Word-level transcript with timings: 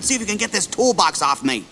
and 0.00 0.04
see 0.06 0.14
if 0.14 0.20
you 0.22 0.26
can 0.26 0.38
get 0.38 0.50
this 0.50 0.66
toolbox 0.66 1.20
off 1.20 1.44
me. 1.44 1.62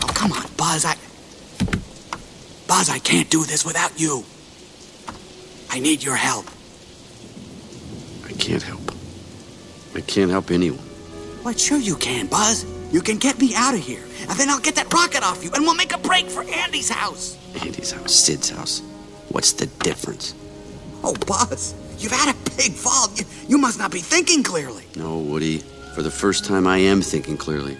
Oh, 0.00 0.12
come 0.14 0.30
on, 0.30 0.46
Buzz. 0.56 0.84
I. 0.84 0.94
Buzz, 2.68 2.88
I 2.88 3.00
can't 3.00 3.28
do 3.28 3.42
this 3.42 3.64
without 3.64 3.98
you. 3.98 4.22
I 5.70 5.80
need 5.80 6.04
your 6.04 6.14
help. 6.14 6.46
I 8.26 8.32
can't 8.34 8.62
help. 8.62 8.92
I 9.96 10.02
can't 10.02 10.30
help 10.30 10.52
anyone. 10.52 10.78
What? 11.42 11.58
Sure 11.58 11.78
you 11.78 11.96
can, 11.96 12.28
Buzz. 12.28 12.64
You 12.92 13.00
can 13.00 13.18
get 13.18 13.40
me 13.40 13.56
out 13.56 13.74
of 13.74 13.80
here, 13.80 14.04
and 14.20 14.38
then 14.38 14.48
I'll 14.48 14.60
get 14.60 14.76
that 14.76 14.92
rocket 14.94 15.24
off 15.24 15.42
you, 15.42 15.50
and 15.52 15.64
we'll 15.64 15.74
make 15.74 15.94
a 15.94 15.98
break 15.98 16.26
for 16.26 16.44
Andy's 16.44 16.88
house. 16.88 17.36
Andy's 17.60 17.90
house, 17.90 18.14
Sid's 18.14 18.50
house. 18.50 18.82
What's 19.30 19.52
the 19.52 19.66
difference? 19.82 20.32
Oh, 21.02 21.14
Buzz, 21.26 21.74
you've 21.98 22.12
had 22.12 22.34
a 22.34 22.50
big 22.56 22.72
fall. 22.72 23.08
You, 23.14 23.24
you 23.48 23.58
must 23.58 23.78
not 23.78 23.90
be 23.90 24.00
thinking 24.00 24.42
clearly. 24.42 24.84
No, 24.96 25.18
Woody. 25.18 25.58
For 25.94 26.02
the 26.02 26.10
first 26.10 26.44
time, 26.44 26.66
I 26.66 26.78
am 26.78 27.00
thinking 27.00 27.36
clearly. 27.36 27.78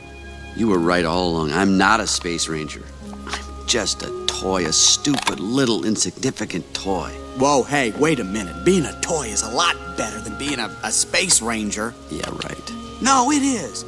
You 0.56 0.68
were 0.68 0.78
right 0.78 1.04
all 1.04 1.28
along. 1.28 1.52
I'm 1.52 1.76
not 1.76 2.00
a 2.00 2.06
space 2.06 2.48
ranger. 2.48 2.82
I'm 3.26 3.66
just 3.66 4.02
a 4.02 4.26
toy, 4.26 4.64
a 4.64 4.72
stupid, 4.72 5.38
little, 5.38 5.84
insignificant 5.84 6.72
toy. 6.72 7.10
Whoa, 7.38 7.62
hey, 7.62 7.92
wait 7.98 8.20
a 8.20 8.24
minute. 8.24 8.64
Being 8.64 8.86
a 8.86 8.98
toy 9.02 9.26
is 9.26 9.42
a 9.42 9.50
lot 9.50 9.76
better 9.98 10.18
than 10.20 10.38
being 10.38 10.58
a, 10.58 10.74
a 10.82 10.90
space 10.90 11.42
ranger. 11.42 11.92
Yeah, 12.10 12.30
right. 12.30 12.72
No, 13.02 13.30
it 13.30 13.42
is. 13.42 13.84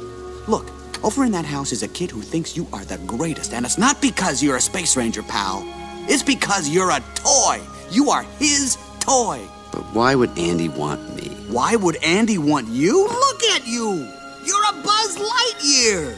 Look, 0.47 0.69
over 1.03 1.23
in 1.25 1.31
that 1.31 1.45
house 1.45 1.71
is 1.71 1.81
a 1.81 1.87
kid 1.87 2.11
who 2.11 2.21
thinks 2.21 2.55
you 2.55 2.67
are 2.71 2.85
the 2.85 2.99
greatest, 3.07 3.53
and 3.53 3.65
it's 3.65 3.77
not 3.77 3.99
because 4.01 4.43
you're 4.43 4.57
a 4.57 4.61
space 4.61 4.95
ranger, 4.95 5.23
pal. 5.23 5.63
It's 6.07 6.21
because 6.23 6.69
you're 6.69 6.91
a 6.91 7.03
toy. 7.15 7.59
You 7.89 8.11
are 8.11 8.23
his 8.37 8.77
toy. 8.99 9.41
But 9.71 9.83
why 9.93 10.15
would 10.15 10.37
Andy 10.37 10.69
want 10.69 11.15
me? 11.15 11.29
Why 11.47 11.75
would 11.75 11.97
Andy 12.03 12.37
want 12.37 12.67
you? 12.67 13.07
Look 13.07 13.43
at 13.43 13.67
you! 13.67 14.07
You're 14.45 14.69
a 14.69 14.83
Buzz 14.83 15.17
Lightyear! 15.17 16.17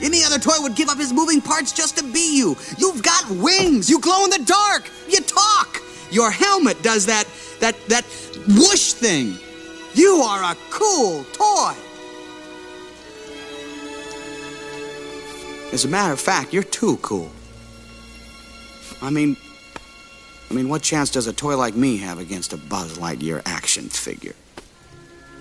Any 0.00 0.24
other 0.24 0.38
toy 0.38 0.60
would 0.60 0.74
give 0.74 0.88
up 0.88 0.98
his 0.98 1.12
moving 1.12 1.40
parts 1.40 1.72
just 1.72 1.96
to 1.98 2.04
be 2.04 2.36
you. 2.36 2.56
You've 2.76 3.02
got 3.02 3.30
wings. 3.30 3.88
You 3.88 4.00
glow 4.00 4.24
in 4.24 4.30
the 4.30 4.44
dark. 4.44 4.90
You 5.08 5.20
talk. 5.20 5.80
Your 6.10 6.30
helmet 6.30 6.82
does 6.82 7.06
that 7.06 7.24
that 7.60 7.76
that 7.88 8.04
whoosh 8.48 8.92
thing. 8.92 9.38
You 9.94 10.16
are 10.26 10.42
a 10.42 10.56
cool 10.70 11.24
toy. 11.32 11.74
As 15.72 15.84
a 15.84 15.88
matter 15.88 16.12
of 16.12 16.20
fact, 16.20 16.52
you're 16.52 16.62
too 16.64 16.98
cool. 16.98 17.30
I 19.00 19.10
mean, 19.10 19.36
I 20.52 20.54
mean, 20.54 20.68
what 20.68 20.82
chance 20.82 21.08
does 21.08 21.26
a 21.26 21.32
toy 21.32 21.56
like 21.56 21.74
me 21.74 21.96
have 21.96 22.18
against 22.18 22.52
a 22.52 22.58
Buzz 22.58 22.98
Lightyear 22.98 23.40
action 23.46 23.88
figure? 23.88 24.34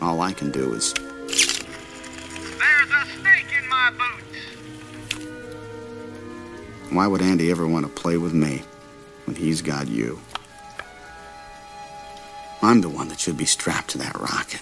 All 0.02 0.22
I 0.22 0.32
can 0.32 0.52
do 0.52 0.74
is 0.74 0.94
There's 0.94 1.28
a 1.28 3.06
snake 3.20 3.48
in 3.62 3.68
my 3.68 3.92
boots. 3.92 4.38
Why 6.92 7.08
would 7.08 7.22
Andy 7.22 7.52
ever 7.52 7.68
want 7.68 7.86
to 7.86 7.92
play 7.92 8.16
with 8.16 8.34
me 8.34 8.64
when 9.26 9.36
he's 9.36 9.62
got 9.62 9.90
you? 9.90 10.18
I'm 12.62 12.80
the 12.80 12.88
one 12.88 13.10
that 13.10 13.20
should 13.20 13.36
be 13.36 13.44
strapped 13.44 13.90
to 13.90 13.98
that 13.98 14.18
rocket. 14.18 14.62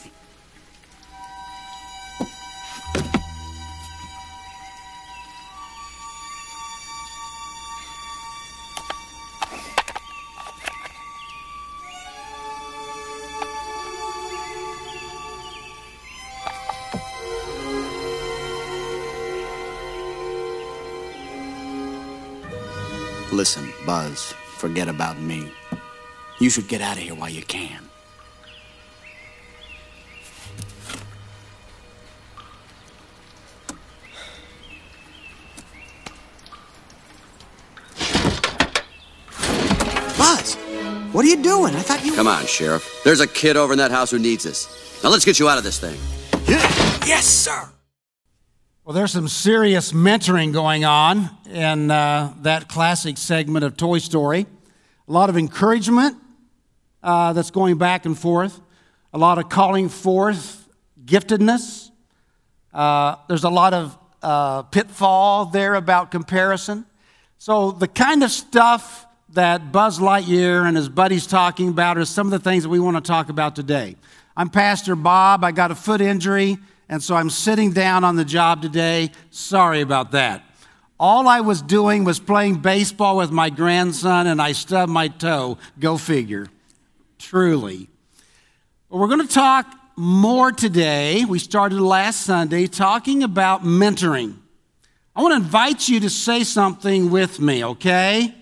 Buzz, 23.89 24.33
forget 24.57 24.87
about 24.87 25.19
me. 25.19 25.51
You 26.39 26.51
should 26.51 26.67
get 26.67 26.79
out 26.79 26.97
of 26.97 27.01
here 27.01 27.15
while 27.15 27.27
you 27.27 27.41
can. 27.41 27.89
Buzz, 40.19 40.53
what 41.11 41.25
are 41.25 41.27
you 41.27 41.41
doing? 41.41 41.73
I 41.73 41.79
thought 41.79 42.05
you. 42.05 42.13
Come 42.13 42.27
on, 42.27 42.45
Sheriff. 42.45 43.01
There's 43.03 43.21
a 43.21 43.27
kid 43.27 43.57
over 43.57 43.73
in 43.73 43.79
that 43.79 43.89
house 43.89 44.11
who 44.11 44.19
needs 44.19 44.45
us. 44.45 45.01
Now 45.03 45.09
let's 45.09 45.25
get 45.25 45.39
you 45.39 45.49
out 45.49 45.57
of 45.57 45.63
this 45.63 45.79
thing. 45.79 45.97
Yes, 47.07 47.25
sir. 47.25 47.67
Well, 48.85 48.93
there's 48.93 49.13
some 49.13 49.27
serious 49.27 49.93
mentoring 49.93 50.53
going 50.53 50.85
on 50.85 51.31
in 51.49 51.89
uh, 51.89 52.33
that 52.41 52.69
classic 52.69 53.17
segment 53.17 53.65
of 53.65 53.75
Toy 53.75 53.97
Story. 53.97 54.45
A 55.07 55.11
lot 55.11 55.29
of 55.29 55.37
encouragement 55.37 56.17
uh, 57.01 57.33
that's 57.33 57.51
going 57.51 57.77
back 57.77 58.05
and 58.05 58.17
forth, 58.17 58.61
a 59.13 59.17
lot 59.17 59.37
of 59.39 59.49
calling 59.49 59.89
forth 59.89 60.67
giftedness. 61.05 61.89
Uh, 62.73 63.15
there's 63.27 63.43
a 63.43 63.49
lot 63.49 63.73
of 63.73 63.97
uh, 64.21 64.61
pitfall 64.63 65.45
there 65.45 65.75
about 65.75 66.11
comparison. 66.11 66.85
So, 67.39 67.71
the 67.71 67.87
kind 67.87 68.21
of 68.21 68.29
stuff 68.29 69.07
that 69.29 69.71
Buzz 69.71 69.99
Lightyear 69.99 70.67
and 70.67 70.75
his 70.75 70.89
buddies 70.89 71.25
talking 71.25 71.69
about 71.69 71.97
are 71.97 72.05
some 72.05 72.27
of 72.27 72.31
the 72.31 72.39
things 72.39 72.63
that 72.63 72.69
we 72.69 72.79
want 72.79 72.97
to 72.97 73.01
talk 73.01 73.29
about 73.29 73.55
today. 73.55 73.95
I'm 74.35 74.49
Pastor 74.49 74.95
Bob. 74.95 75.43
I 75.43 75.51
got 75.51 75.71
a 75.71 75.75
foot 75.75 76.01
injury, 76.01 76.57
and 76.89 77.01
so 77.01 77.15
I'm 77.15 77.29
sitting 77.29 77.71
down 77.71 78.03
on 78.03 78.15
the 78.15 78.25
job 78.25 78.61
today. 78.61 79.11
Sorry 79.31 79.81
about 79.81 80.11
that. 80.11 80.43
All 80.99 81.27
I 81.27 81.39
was 81.41 81.61
doing 81.61 82.03
was 82.03 82.19
playing 82.19 82.55
baseball 82.55 83.17
with 83.17 83.31
my 83.31 83.49
grandson, 83.49 84.27
and 84.27 84.41
I 84.41 84.51
stubbed 84.51 84.91
my 84.91 85.07
toe. 85.07 85.57
Go 85.79 85.97
figure. 85.97 86.47
Truly. 87.17 87.87
Well, 88.89 88.99
we're 88.99 89.07
going 89.07 89.25
to 89.25 89.33
talk 89.33 89.73
more 89.95 90.51
today. 90.51 91.23
We 91.25 91.39
started 91.39 91.79
last 91.79 92.21
Sunday 92.21 92.67
talking 92.67 93.23
about 93.23 93.63
mentoring. 93.63 94.35
I 95.15 95.21
want 95.21 95.33
to 95.33 95.37
invite 95.37 95.87
you 95.87 96.01
to 96.01 96.09
say 96.09 96.43
something 96.43 97.11
with 97.11 97.39
me, 97.39 97.63
okay? 97.63 98.33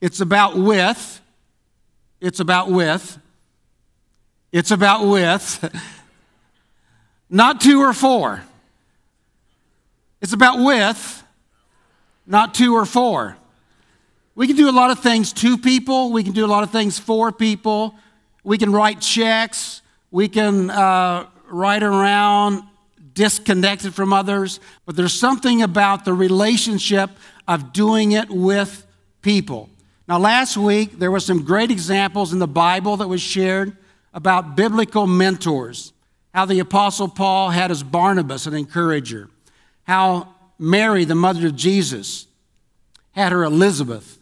It's 0.00 0.20
about 0.20 0.56
with. 0.56 1.20
It's 2.20 2.40
about 2.40 2.70
with. 2.70 3.18
It's 4.52 4.70
about 4.70 5.06
with. 5.06 5.82
Not 7.30 7.60
two 7.60 7.80
or 7.80 7.92
four. 7.92 8.42
It's 10.20 10.32
about 10.32 10.64
with, 10.64 11.22
not 12.26 12.54
two 12.54 12.74
or 12.74 12.84
four. 12.84 13.36
We 14.34 14.46
can 14.46 14.56
do 14.56 14.68
a 14.68 14.72
lot 14.72 14.90
of 14.90 15.00
things 15.00 15.32
to 15.34 15.56
people, 15.56 16.12
we 16.12 16.22
can 16.22 16.32
do 16.32 16.44
a 16.44 16.48
lot 16.48 16.62
of 16.62 16.70
things 16.70 16.98
for 16.98 17.32
people. 17.32 17.94
We 18.46 18.58
can 18.58 18.70
write 18.70 19.00
checks, 19.00 19.82
we 20.12 20.28
can 20.28 20.70
uh, 20.70 21.26
write 21.48 21.82
around 21.82 22.62
disconnected 23.12 23.92
from 23.92 24.12
others, 24.12 24.60
but 24.84 24.94
there's 24.94 25.18
something 25.18 25.62
about 25.62 26.04
the 26.04 26.12
relationship 26.12 27.10
of 27.48 27.72
doing 27.72 28.12
it 28.12 28.30
with 28.30 28.86
people. 29.20 29.68
Now, 30.06 30.20
last 30.20 30.56
week, 30.56 31.00
there 31.00 31.10
were 31.10 31.18
some 31.18 31.42
great 31.42 31.72
examples 31.72 32.32
in 32.32 32.38
the 32.38 32.46
Bible 32.46 32.98
that 32.98 33.08
was 33.08 33.20
shared 33.20 33.76
about 34.14 34.54
biblical 34.54 35.08
mentors. 35.08 35.92
How 36.32 36.44
the 36.44 36.60
Apostle 36.60 37.08
Paul 37.08 37.50
had 37.50 37.70
his 37.70 37.82
Barnabas, 37.82 38.46
an 38.46 38.54
encourager. 38.54 39.28
How 39.82 40.35
Mary, 40.58 41.04
the 41.04 41.14
mother 41.14 41.48
of 41.48 41.56
Jesus, 41.56 42.26
had 43.12 43.32
her 43.32 43.44
Elizabeth. 43.44 44.18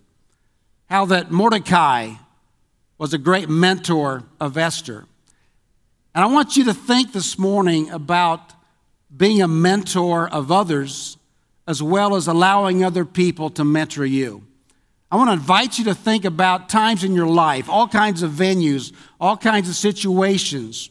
How 0.88 1.06
that 1.06 1.30
Mordecai 1.30 2.14
was 2.98 3.12
a 3.12 3.18
great 3.18 3.48
mentor 3.48 4.22
of 4.40 4.56
Esther. 4.56 5.06
And 6.14 6.24
I 6.24 6.26
want 6.26 6.56
you 6.56 6.64
to 6.64 6.74
think 6.74 7.12
this 7.12 7.38
morning 7.38 7.90
about 7.90 8.52
being 9.14 9.42
a 9.42 9.48
mentor 9.48 10.28
of 10.28 10.52
others 10.52 11.16
as 11.66 11.82
well 11.82 12.14
as 12.14 12.26
allowing 12.26 12.84
other 12.84 13.04
people 13.04 13.50
to 13.50 13.64
mentor 13.64 14.04
you. 14.04 14.44
I 15.10 15.16
want 15.16 15.28
to 15.28 15.34
invite 15.34 15.78
you 15.78 15.84
to 15.84 15.94
think 15.94 16.24
about 16.24 16.68
times 16.68 17.04
in 17.04 17.14
your 17.14 17.26
life, 17.26 17.68
all 17.68 17.88
kinds 17.88 18.22
of 18.22 18.32
venues, 18.32 18.92
all 19.20 19.36
kinds 19.36 19.68
of 19.68 19.76
situations 19.76 20.90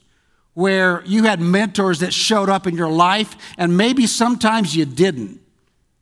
where 0.54 1.04
you 1.06 1.24
had 1.24 1.40
mentors 1.40 2.00
that 2.00 2.14
showed 2.14 2.50
up 2.50 2.68
in 2.68 2.76
your 2.76 2.92
life, 2.92 3.36
and 3.58 3.76
maybe 3.76 4.06
sometimes 4.06 4.76
you 4.76 4.86
didn't. 4.86 5.40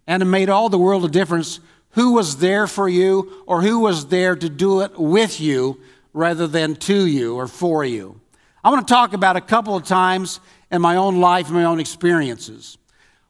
And 0.08 0.22
it 0.22 0.26
made 0.26 0.50
all 0.50 0.70
the 0.70 0.78
world 0.78 1.06
a 1.06 1.08
difference 1.08 1.60
who 1.92 2.14
was 2.14 2.38
there 2.38 2.68
for 2.68 2.90
you 2.90 3.44
or 3.46 3.62
who 3.62 3.80
was 3.80 4.08
there 4.08 4.36
to 4.36 4.50
do 4.50 4.82
it 4.82 4.98
with 4.98 5.40
you 5.40 5.80
rather 6.14 6.48
than 6.48 6.76
to 6.76 7.06
you 7.06 7.36
or 7.36 7.48
for 7.48 7.86
you. 7.86 8.20
I 8.64 8.70
want 8.70 8.88
to 8.88 8.94
talk 8.94 9.14
about 9.14 9.36
a 9.36 9.42
couple 9.42 9.76
of 9.76 9.84
times 9.84 10.40
in 10.70 10.82
my 10.82 10.96
own 10.96 11.20
life, 11.20 11.50
my 11.50 11.64
own 11.64 11.80
experiences. 11.80 12.78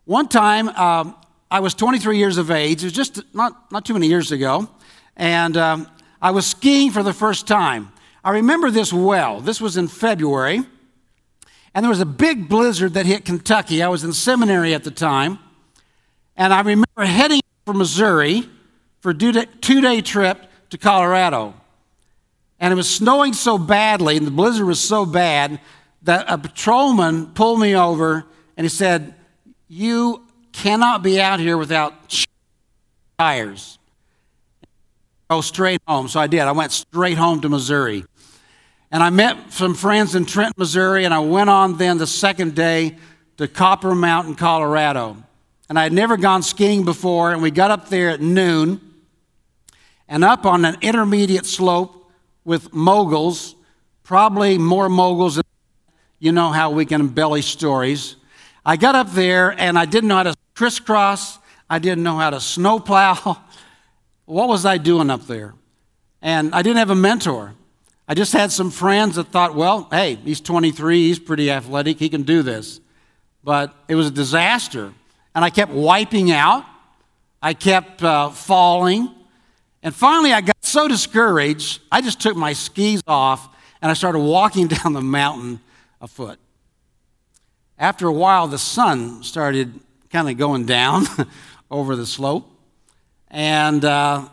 One 0.06 0.27
time, 0.27 0.69
um, 0.69 1.15
I 1.50 1.59
was 1.59 1.73
23 1.73 2.18
years 2.18 2.38
of 2.38 2.50
age. 2.50 2.83
It 2.83 2.88
was 2.88 2.94
just 2.94 3.21
not, 3.33 3.71
not 3.71 3.85
too 3.85 3.94
many 3.94 4.07
years 4.07 4.31
ago. 4.31 4.69
And 5.15 5.57
um, 5.57 5.88
I 6.21 6.31
was 6.31 6.45
skiing 6.45 6.91
for 6.91 7.03
the 7.03 7.13
first 7.13 7.47
time. 7.47 7.91
I 8.23 8.31
remember 8.31 8.71
this 8.71 8.94
well. 8.94 9.41
This 9.41 9.59
was 9.59 9.77
in 9.77 9.88
February. 9.88 10.63
And 11.73 11.83
there 11.83 11.89
was 11.89 12.01
a 12.01 12.06
big 12.06 12.50
blizzard 12.50 12.94
that 12.95 13.06
hit 13.06 13.25
Kentucky. 13.25 13.81
I 13.81 13.88
was 13.88 14.03
in 14.03 14.13
seminary 14.13 14.73
at 14.73 14.83
the 14.83 14.91
time. 14.91 15.39
And 16.35 16.53
I 16.53 16.59
remember 16.59 17.06
heading 17.06 17.41
for 17.65 17.73
Missouri 17.73 18.50
for 19.00 19.12
a 19.12 19.13
two 19.13 19.81
day 19.81 20.01
trip 20.01 20.50
to 20.69 20.77
Colorado. 20.77 21.53
And 22.59 22.71
it 22.71 22.75
was 22.75 22.89
snowing 22.89 23.33
so 23.33 23.57
badly, 23.57 24.18
and 24.18 24.27
the 24.27 24.31
blizzard 24.31 24.68
was 24.68 24.79
so 24.79 25.06
bad, 25.06 25.59
that 26.03 26.25
a 26.27 26.38
patrolman 26.38 27.27
pulled 27.27 27.59
me 27.59 27.75
over 27.75 28.25
and 28.57 28.65
he 28.65 28.69
said, 28.69 29.13
You 29.68 30.23
cannot 30.51 31.03
be 31.03 31.19
out 31.19 31.39
here 31.39 31.57
without 31.57 31.94
tires. 33.18 33.79
Go 35.29 35.41
straight 35.41 35.81
home. 35.88 36.07
So 36.07 36.19
I 36.19 36.27
did. 36.27 36.41
I 36.41 36.51
went 36.51 36.71
straight 36.71 37.18
home 37.18 37.41
to 37.41 37.50
Missouri. 37.50 38.03
And 38.91 39.01
I 39.01 39.09
met 39.09 39.53
some 39.53 39.73
friends 39.73 40.15
in 40.15 40.25
Trent, 40.25 40.57
Missouri, 40.57 41.05
and 41.05 41.13
I 41.13 41.19
went 41.19 41.49
on 41.49 41.77
then 41.77 41.97
the 41.97 42.07
second 42.07 42.55
day 42.55 42.97
to 43.38 43.47
Copper 43.47 43.95
Mountain, 43.95 44.35
Colorado. 44.35 45.15
And 45.69 45.79
I 45.79 45.83
had 45.83 45.93
never 45.93 46.17
gone 46.17 46.43
skiing 46.43 46.83
before, 46.83 47.31
and 47.31 47.41
we 47.41 47.51
got 47.51 47.71
up 47.71 47.88
there 47.88 48.09
at 48.09 48.19
noon 48.19 48.81
and 50.09 50.25
up 50.25 50.45
on 50.45 50.65
an 50.65 50.75
intermediate 50.81 51.45
slope 51.45 52.11
with 52.43 52.73
moguls, 52.73 53.55
probably 54.03 54.57
more 54.57 54.89
moguls 54.89 55.35
than 55.35 55.45
you 56.19 56.33
know 56.33 56.51
how 56.51 56.71
we 56.71 56.85
can 56.85 56.99
embellish 56.99 57.47
stories. 57.47 58.17
I 58.65 58.75
got 58.75 58.94
up 58.94 59.11
there 59.13 59.51
and 59.57 59.79
I 59.79 59.85
didn't 59.85 60.09
know 60.09 60.17
how 60.17 60.23
to 60.23 60.35
crisscross, 60.53 61.39
I 61.69 61.79
didn't 61.79 62.03
know 62.03 62.17
how 62.17 62.31
to 62.31 62.41
snowplow. 62.41 63.15
what 64.25 64.49
was 64.49 64.65
I 64.65 64.77
doing 64.77 65.09
up 65.09 65.25
there? 65.27 65.53
And 66.21 66.53
I 66.53 66.61
didn't 66.61 66.77
have 66.77 66.89
a 66.89 66.95
mentor. 66.95 67.55
I 68.11 68.13
just 68.13 68.33
had 68.33 68.51
some 68.51 68.71
friends 68.71 69.15
that 69.15 69.27
thought, 69.27 69.55
well, 69.55 69.87
hey, 69.89 70.15
he's 70.15 70.41
23, 70.41 70.97
he's 70.97 71.17
pretty 71.17 71.49
athletic, 71.49 71.97
he 71.97 72.09
can 72.09 72.23
do 72.23 72.41
this. 72.41 72.81
But 73.41 73.73
it 73.87 73.95
was 73.95 74.07
a 74.07 74.11
disaster. 74.11 74.93
And 75.33 75.45
I 75.45 75.49
kept 75.49 75.71
wiping 75.71 76.29
out, 76.29 76.65
I 77.41 77.53
kept 77.53 78.03
uh, 78.03 78.31
falling. 78.31 79.15
And 79.81 79.95
finally, 79.95 80.33
I 80.33 80.41
got 80.41 80.57
so 80.59 80.89
discouraged, 80.89 81.79
I 81.89 82.01
just 82.01 82.19
took 82.19 82.35
my 82.35 82.51
skis 82.51 83.01
off 83.07 83.47
and 83.81 83.89
I 83.89 83.93
started 83.93 84.19
walking 84.19 84.67
down 84.83 84.91
the 84.91 85.01
mountain 85.01 85.61
afoot. 86.01 86.37
After 87.77 88.09
a 88.09 88.13
while, 88.13 88.45
the 88.45 88.59
sun 88.59 89.23
started 89.23 89.79
kind 90.09 90.29
of 90.29 90.37
going 90.37 90.65
down 90.65 91.05
over 91.71 91.95
the 91.95 92.05
slope. 92.05 92.51
And 93.29 93.85
uh, 93.85 94.27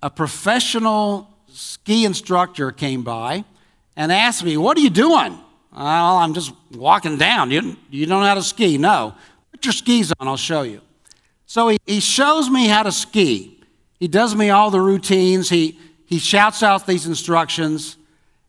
a 0.00 0.10
professional 0.10 1.33
ski 1.54 2.04
instructor 2.04 2.70
came 2.70 3.02
by 3.02 3.44
and 3.96 4.12
asked 4.12 4.44
me, 4.44 4.56
What 4.56 4.76
are 4.76 4.80
you 4.80 4.90
doing? 4.90 5.38
Well, 5.76 6.16
I'm 6.18 6.34
just 6.34 6.52
walking 6.72 7.16
down. 7.18 7.50
You, 7.50 7.76
you 7.90 8.06
don't 8.06 8.20
know 8.20 8.26
how 8.26 8.34
to 8.34 8.42
ski? 8.42 8.78
No. 8.78 9.14
Put 9.50 9.64
your 9.64 9.72
skis 9.72 10.12
on, 10.20 10.28
I'll 10.28 10.36
show 10.36 10.62
you. 10.62 10.80
So 11.46 11.68
he, 11.68 11.78
he 11.86 12.00
shows 12.00 12.48
me 12.48 12.66
how 12.66 12.84
to 12.84 12.92
ski. 12.92 13.60
He 13.98 14.08
does 14.08 14.34
me 14.34 14.50
all 14.50 14.70
the 14.70 14.80
routines. 14.80 15.48
He, 15.48 15.78
he 16.06 16.18
shouts 16.18 16.62
out 16.62 16.86
these 16.86 17.06
instructions, 17.06 17.96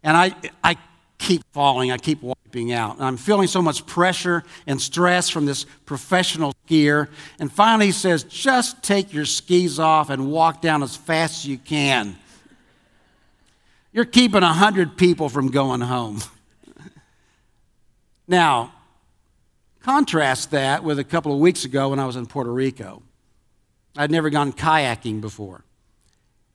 and 0.04 0.16
I, 0.16 0.36
I 0.63 0.78
keep 1.18 1.42
falling. 1.52 1.92
I 1.92 1.98
keep 1.98 2.22
wiping 2.22 2.74
out. 2.74 2.98
And 2.98 3.06
I'm 3.06 3.18
feeling 3.18 3.48
so 3.48 3.62
much 3.62 3.86
pressure 3.86 4.44
and 4.68 4.80
stress 4.81 5.30
from 5.30 5.46
this 5.46 5.66
professional 5.86 6.54
skier. 6.68 7.10
And 7.40 7.52
finally, 7.52 7.88
he 7.88 7.92
says, 7.92 8.24
Just 8.24 8.84
take 8.84 9.13
your 9.13 9.25
skis 9.25 9.80
off 9.80 10.10
and 10.10 10.31
walk 10.31 10.62
down 10.62 10.84
as 10.84 10.96
fast 10.96 11.44
as 11.44 11.48
you 11.48 11.57
can. 11.57 12.18
You're 13.95 14.03
keeping 14.03 14.42
100 14.42 14.97
people 14.97 15.30
from 15.30 15.51
going 15.51 15.80
home. 15.80 16.19
now, 18.27 18.74
contrast 19.83 20.51
that 20.51 20.83
with 20.83 21.00
a 21.00 21.03
couple 21.06 21.31
of 21.31 21.39
weeks 21.39 21.63
ago 21.63 21.92
when 21.92 22.00
I 22.00 22.06
was 22.06 22.18
in 22.18 22.25
Puerto 22.25 22.51
Rico. 22.51 23.01
I'd 23.95 24.12
never 24.12 24.30
gone 24.30 24.51
kayaking 24.51 25.21
before. 25.21 25.63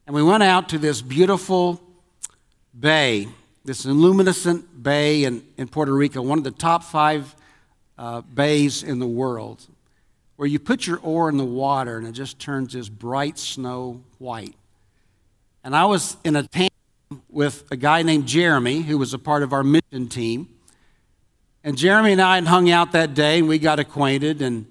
And 0.07 0.15
we 0.15 0.23
went 0.23 0.43
out 0.43 0.69
to 0.69 0.79
this 0.79 1.01
beautiful 1.01 1.81
bay, 2.79 3.27
this 3.65 3.87
luminescent 3.87 4.83
bay 4.83 5.25
in, 5.25 5.43
in 5.57 5.67
Puerto 5.67 5.95
Rico, 5.95 6.21
one 6.21 6.37
of 6.37 6.45
the 6.45 6.51
top 6.51 6.85
five 6.85 7.35
uh, 7.97 8.21
bays 8.21 8.83
in 8.83 8.99
the 8.99 9.07
world, 9.07 9.67
where 10.37 10.47
you 10.47 10.59
put 10.59 10.87
your 10.87 10.99
oar 10.99 11.31
in 11.31 11.39
the 11.39 11.47
water 11.47 11.97
and 11.97 12.07
it 12.07 12.13
just 12.13 12.39
turns 12.39 12.75
this 12.75 12.91
bright 12.91 13.39
snow 13.39 14.03
white. 14.19 14.57
And 15.65 15.75
I 15.75 15.87
was 15.87 16.19
in 16.23 16.37
a 16.37 16.43
tank 16.43 16.70
with 17.33 17.65
a 17.71 17.77
guy 17.77 18.03
named 18.03 18.27
Jeremy, 18.27 18.83
who 18.83 18.99
was 18.99 19.15
a 19.15 19.19
part 19.19 19.43
of 19.43 19.53
our 19.53 19.63
mission 19.63 20.09
team. 20.09 20.49
And 21.63 21.77
Jeremy 21.77 22.13
and 22.13 22.21
I 22.21 22.37
had 22.37 22.47
hung 22.47 22.71
out 22.71 22.93
that 22.93 23.15
day, 23.15 23.39
and 23.39 23.49
we 23.49 23.59
got 23.59 23.79
acquainted. 23.79 24.43
And 24.43 24.67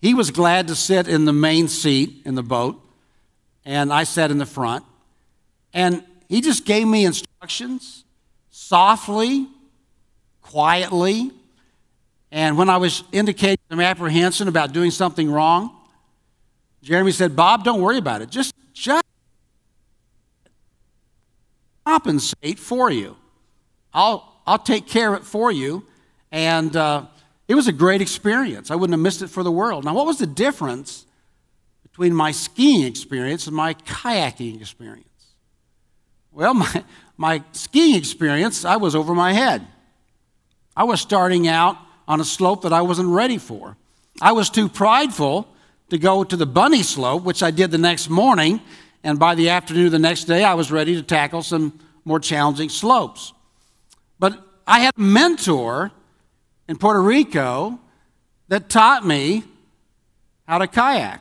he 0.00 0.14
was 0.14 0.30
glad 0.30 0.68
to 0.68 0.74
sit 0.74 1.08
in 1.08 1.24
the 1.24 1.32
main 1.32 1.68
seat 1.68 2.22
in 2.24 2.34
the 2.34 2.42
boat, 2.42 2.82
and 3.64 3.92
I 3.92 4.04
sat 4.04 4.30
in 4.30 4.38
the 4.38 4.46
front. 4.46 4.84
And 5.72 6.02
he 6.28 6.40
just 6.40 6.64
gave 6.64 6.86
me 6.86 7.04
instructions 7.04 8.04
softly, 8.50 9.46
quietly. 10.42 11.30
And 12.30 12.58
when 12.58 12.68
I 12.68 12.78
was 12.78 13.04
indicating 13.12 13.58
some 13.70 13.80
apprehension 13.80 14.48
about 14.48 14.72
doing 14.72 14.90
something 14.90 15.30
wrong, 15.30 15.76
Jeremy 16.82 17.12
said, 17.12 17.36
Bob, 17.36 17.64
don't 17.64 17.80
worry 17.80 17.98
about 17.98 18.22
it. 18.22 18.30
Just, 18.30 18.54
just 18.72 19.04
compensate 21.84 22.58
for 22.58 22.90
you. 22.90 23.16
I'll, 23.92 24.40
I'll 24.46 24.58
take 24.58 24.86
care 24.86 25.14
of 25.14 25.22
it 25.22 25.26
for 25.26 25.50
you. 25.50 25.84
And 26.30 26.74
uh, 26.76 27.06
it 27.48 27.54
was 27.54 27.68
a 27.68 27.72
great 27.72 28.00
experience. 28.00 28.70
I 28.70 28.74
wouldn't 28.74 28.94
have 28.94 29.02
missed 29.02 29.22
it 29.22 29.28
for 29.28 29.42
the 29.42 29.50
world. 29.50 29.84
Now, 29.84 29.94
what 29.94 30.06
was 30.06 30.18
the 30.18 30.26
difference 30.26 31.06
between 31.82 32.14
my 32.14 32.30
skiing 32.30 32.86
experience 32.86 33.46
and 33.46 33.54
my 33.54 33.74
kayaking 33.74 34.60
experience? 34.60 35.08
Well, 36.30 36.54
my, 36.54 36.84
my 37.16 37.42
skiing 37.52 37.96
experience, 37.96 38.64
I 38.64 38.76
was 38.76 38.94
over 38.94 39.14
my 39.14 39.32
head. 39.32 39.66
I 40.76 40.84
was 40.84 41.00
starting 41.00 41.48
out 41.48 41.76
on 42.08 42.20
a 42.20 42.24
slope 42.24 42.62
that 42.62 42.72
I 42.72 42.82
wasn't 42.82 43.08
ready 43.08 43.38
for. 43.38 43.76
I 44.20 44.32
was 44.32 44.48
too 44.50 44.68
prideful 44.68 45.48
to 45.90 45.98
go 45.98 46.24
to 46.24 46.36
the 46.36 46.46
bunny 46.46 46.82
slope, 46.82 47.22
which 47.22 47.42
I 47.42 47.50
did 47.50 47.70
the 47.70 47.78
next 47.78 48.08
morning, 48.08 48.62
and 49.04 49.18
by 49.18 49.34
the 49.34 49.48
afternoon 49.48 49.86
of 49.86 49.92
the 49.92 49.98
next 49.98 50.24
day, 50.24 50.44
I 50.44 50.54
was 50.54 50.70
ready 50.70 50.94
to 50.94 51.02
tackle 51.02 51.42
some 51.42 51.78
more 52.04 52.20
challenging 52.20 52.68
slopes. 52.68 53.32
But 54.18 54.38
I 54.66 54.80
had 54.80 54.94
a 54.96 55.00
mentor 55.00 55.90
in 56.68 56.78
Puerto 56.78 57.02
Rico 57.02 57.80
that 58.48 58.68
taught 58.68 59.04
me 59.04 59.44
how 60.46 60.58
to 60.58 60.66
kayak. 60.66 61.20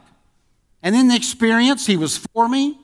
And 0.83 0.95
in 0.95 1.07
the 1.07 1.15
experience, 1.15 1.85
he 1.85 1.97
was 1.97 2.17
for 2.17 2.47
me. 2.47 2.77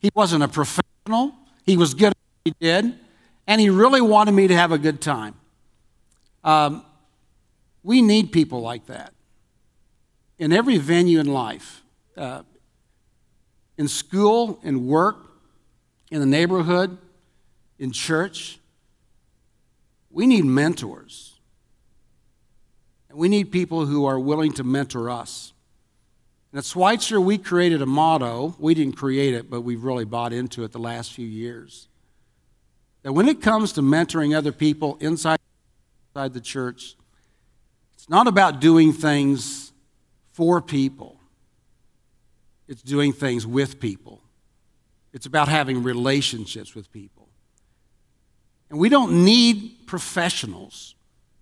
He 0.00 0.10
wasn't 0.14 0.42
a 0.42 0.48
professional, 0.48 1.34
he 1.64 1.76
was 1.76 1.94
good 1.94 2.08
at 2.08 2.16
what 2.16 2.40
he 2.44 2.54
did, 2.60 2.94
and 3.46 3.60
he 3.60 3.70
really 3.70 4.00
wanted 4.00 4.32
me 4.32 4.48
to 4.48 4.54
have 4.54 4.72
a 4.72 4.78
good 4.78 5.00
time. 5.00 5.34
Um, 6.42 6.84
we 7.84 8.02
need 8.02 8.32
people 8.32 8.60
like 8.60 8.86
that 8.86 9.12
in 10.38 10.52
every 10.52 10.76
venue 10.76 11.20
in 11.20 11.26
life. 11.26 11.82
Uh, 12.16 12.42
in 13.82 13.88
school, 13.88 14.60
in 14.62 14.86
work, 14.86 15.16
in 16.12 16.20
the 16.20 16.26
neighborhood, 16.26 16.96
in 17.80 17.90
church. 17.90 18.60
We 20.08 20.24
need 20.28 20.44
mentors. 20.44 21.40
And 23.08 23.18
we 23.18 23.28
need 23.28 23.50
people 23.50 23.86
who 23.86 24.04
are 24.04 24.20
willing 24.20 24.52
to 24.52 24.62
mentor 24.62 25.10
us. 25.10 25.52
And 26.52 26.60
at 26.60 26.64
Schweitzer, 26.64 27.20
we 27.20 27.38
created 27.38 27.82
a 27.82 27.86
motto. 27.86 28.54
We 28.60 28.74
didn't 28.74 28.96
create 28.96 29.34
it, 29.34 29.50
but 29.50 29.62
we've 29.62 29.82
really 29.82 30.04
bought 30.04 30.32
into 30.32 30.62
it 30.62 30.70
the 30.70 30.78
last 30.78 31.12
few 31.12 31.26
years. 31.26 31.88
That 33.02 33.14
when 33.14 33.26
it 33.26 33.42
comes 33.42 33.72
to 33.72 33.82
mentoring 33.82 34.32
other 34.32 34.52
people 34.52 34.96
inside, 35.00 35.40
inside 36.14 36.34
the 36.34 36.40
church, 36.40 36.94
it's 37.94 38.08
not 38.08 38.28
about 38.28 38.60
doing 38.60 38.92
things 38.92 39.72
for 40.30 40.60
people 40.60 41.11
it's 42.72 42.82
doing 42.82 43.12
things 43.12 43.46
with 43.46 43.78
people, 43.78 44.20
it's 45.12 45.26
about 45.26 45.46
having 45.48 45.82
relationships 45.82 46.74
with 46.74 46.90
people. 46.90 47.28
And 48.70 48.80
we 48.80 48.88
don't 48.88 49.24
need 49.24 49.86
professionals, 49.86 50.94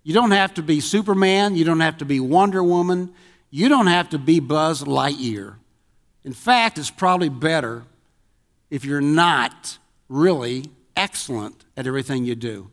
You 0.02 0.14
don't 0.14 0.30
have 0.30 0.54
to 0.54 0.62
be 0.62 0.80
Superman. 0.80 1.54
You 1.56 1.64
don't 1.64 1.80
have 1.80 1.98
to 1.98 2.04
be 2.04 2.20
Wonder 2.20 2.64
Woman. 2.64 3.12
You 3.50 3.68
don't 3.68 3.86
have 3.86 4.08
to 4.10 4.18
be 4.18 4.40
Buzz 4.40 4.82
Lightyear. 4.82 5.56
In 6.24 6.32
fact, 6.32 6.78
it's 6.78 6.90
probably 6.90 7.28
better 7.28 7.84
if 8.70 8.84
you're 8.84 9.00
not 9.00 9.78
really 10.08 10.64
excellent 10.96 11.64
at 11.76 11.86
everything 11.86 12.24
you 12.24 12.34
do. 12.34 12.70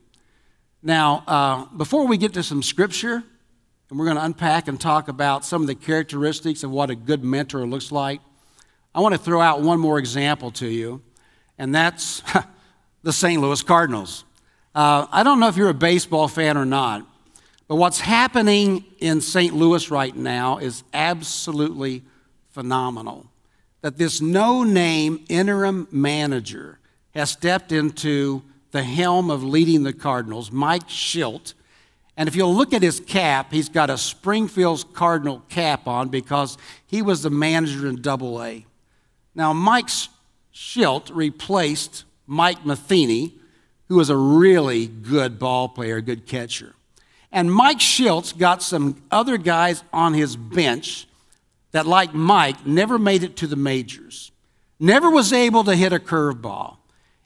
Now, 0.81 1.23
uh, 1.27 1.65
before 1.75 2.07
we 2.07 2.17
get 2.17 2.33
to 2.33 2.43
some 2.43 2.63
scripture, 2.63 3.23
and 3.89 3.99
we're 3.99 4.05
going 4.05 4.17
to 4.17 4.23
unpack 4.23 4.67
and 4.67 4.79
talk 4.79 5.07
about 5.07 5.45
some 5.45 5.61
of 5.61 5.67
the 5.67 5.75
characteristics 5.75 6.63
of 6.63 6.71
what 6.71 6.89
a 6.89 6.95
good 6.95 7.23
mentor 7.23 7.65
looks 7.65 7.91
like, 7.91 8.21
I 8.97 8.99
want 8.99 9.13
to 9.13 9.19
throw 9.19 9.39
out 9.39 9.61
one 9.61 9.79
more 9.79 9.99
example 9.99 10.49
to 10.53 10.67
you, 10.67 11.03
and 11.59 11.75
that's 11.75 12.23
the 13.03 13.13
St. 13.13 13.39
Louis 13.39 13.61
Cardinals. 13.61 14.23
Uh, 14.73 15.05
I 15.11 15.21
don't 15.21 15.39
know 15.39 15.47
if 15.47 15.55
you're 15.55 15.69
a 15.69 15.75
baseball 15.75 16.27
fan 16.27 16.57
or 16.57 16.65
not, 16.65 17.05
but 17.67 17.75
what's 17.75 17.99
happening 17.99 18.83
in 18.97 19.21
St. 19.21 19.53
Louis 19.53 19.91
right 19.91 20.15
now 20.15 20.57
is 20.57 20.83
absolutely 20.95 22.05
phenomenal. 22.49 23.27
That 23.81 23.99
this 23.99 24.19
no 24.19 24.63
name 24.63 25.23
interim 25.29 25.87
manager 25.91 26.79
has 27.11 27.29
stepped 27.29 27.71
into 27.71 28.41
the 28.71 28.81
helm 28.81 29.29
of 29.29 29.43
leading 29.43 29.83
the 29.83 29.93
Cardinals, 29.93 30.51
Mike 30.51 30.87
Shildt. 30.87 31.53
And 32.17 32.27
if 32.27 32.35
you'll 32.35 32.55
look 32.55 32.73
at 32.73 32.81
his 32.81 32.99
cap, 32.99 33.53
he's 33.53 33.69
got 33.69 33.91
a 33.91 33.97
Springfield's 33.99 34.85
Cardinal 34.85 35.43
cap 35.49 35.87
on 35.87 36.09
because 36.09 36.57
he 36.87 37.03
was 37.03 37.21
the 37.21 37.29
manager 37.29 37.87
in 37.87 38.01
Double 38.01 38.41
A. 38.41 38.65
Now, 39.37 39.53
Mike 39.53 39.89
Shildt 40.51 41.11
replaced 41.13 42.05
Mike 42.25 42.65
Matheny, 42.65 43.35
who 43.87 43.97
was 43.97 44.09
a 44.09 44.17
really 44.17 44.87
good 44.87 45.37
ball 45.37 45.69
player, 45.69 46.01
good 46.01 46.25
catcher. 46.25 46.73
And 47.31 47.53
Mike 47.53 47.77
Shildt 47.77 48.39
got 48.39 48.63
some 48.63 49.03
other 49.11 49.37
guys 49.37 49.83
on 49.93 50.15
his 50.15 50.35
bench 50.35 51.07
that, 51.69 51.85
like 51.85 52.15
Mike, 52.15 52.65
never 52.65 52.97
made 52.97 53.21
it 53.21 53.35
to 53.37 53.45
the 53.45 53.55
majors, 53.55 54.31
never 54.79 55.11
was 55.11 55.31
able 55.31 55.63
to 55.65 55.75
hit 55.75 55.93
a 55.93 55.99
curveball. 55.99 56.77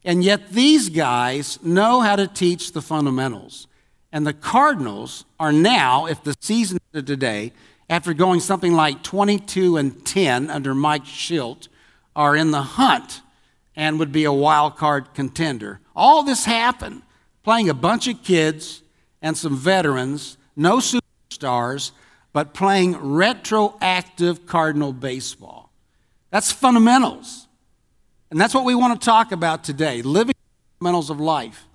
And 0.03 0.21
yet 0.21 0.49
these 0.49 0.89
guys 0.89 1.63
know 1.63 2.01
how 2.01 2.17
to 2.17 2.27
teach 2.27 2.73
the 2.73 2.81
fundamentals. 2.81 3.67
And 4.11 4.27
the 4.27 4.33
Cardinals 4.33 5.23
are 5.39 5.53
now, 5.53 6.07
if 6.07 6.21
the 6.25 6.35
season 6.41 6.79
today, 6.91 7.53
after 7.89 8.13
going 8.13 8.41
something 8.41 8.73
like 8.73 9.01
22 9.01 9.77
and 9.77 10.05
10 10.05 10.49
under 10.49 10.75
Mike 10.75 11.05
Shildt, 11.05 11.69
are 12.15 12.35
in 12.35 12.51
the 12.51 12.61
hunt 12.61 13.21
and 13.75 13.99
would 13.99 14.11
be 14.11 14.25
a 14.25 14.33
wild 14.33 14.75
card 14.75 15.13
contender. 15.13 15.79
All 15.95 16.23
this 16.23 16.45
happened 16.45 17.01
playing 17.43 17.69
a 17.69 17.73
bunch 17.73 18.07
of 18.07 18.21
kids 18.23 18.83
and 19.21 19.37
some 19.37 19.55
veterans, 19.55 20.37
no 20.55 20.77
superstars, 20.77 21.91
but 22.33 22.53
playing 22.53 22.95
retroactive 22.97 24.45
Cardinal 24.45 24.93
baseball. 24.93 25.71
That's 26.29 26.51
fundamentals. 26.51 27.47
And 28.29 28.39
that's 28.39 28.53
what 28.53 28.63
we 28.63 28.75
want 28.75 28.99
to 28.99 29.05
talk 29.05 29.31
about 29.31 29.63
today 29.63 30.01
living 30.01 30.35
fundamentals 30.79 31.09
of 31.09 31.19
life. 31.19 31.65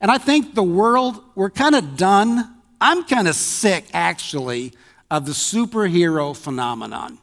And 0.00 0.10
I 0.10 0.18
think 0.18 0.54
the 0.54 0.62
world, 0.62 1.22
we're 1.34 1.50
kind 1.50 1.74
of 1.74 1.96
done. 1.96 2.56
I'm 2.80 3.04
kind 3.04 3.28
of 3.28 3.34
sick, 3.34 3.86
actually, 3.94 4.72
of 5.10 5.26
the 5.26 5.32
superhero 5.32 6.36
phenomenon. 6.36 7.18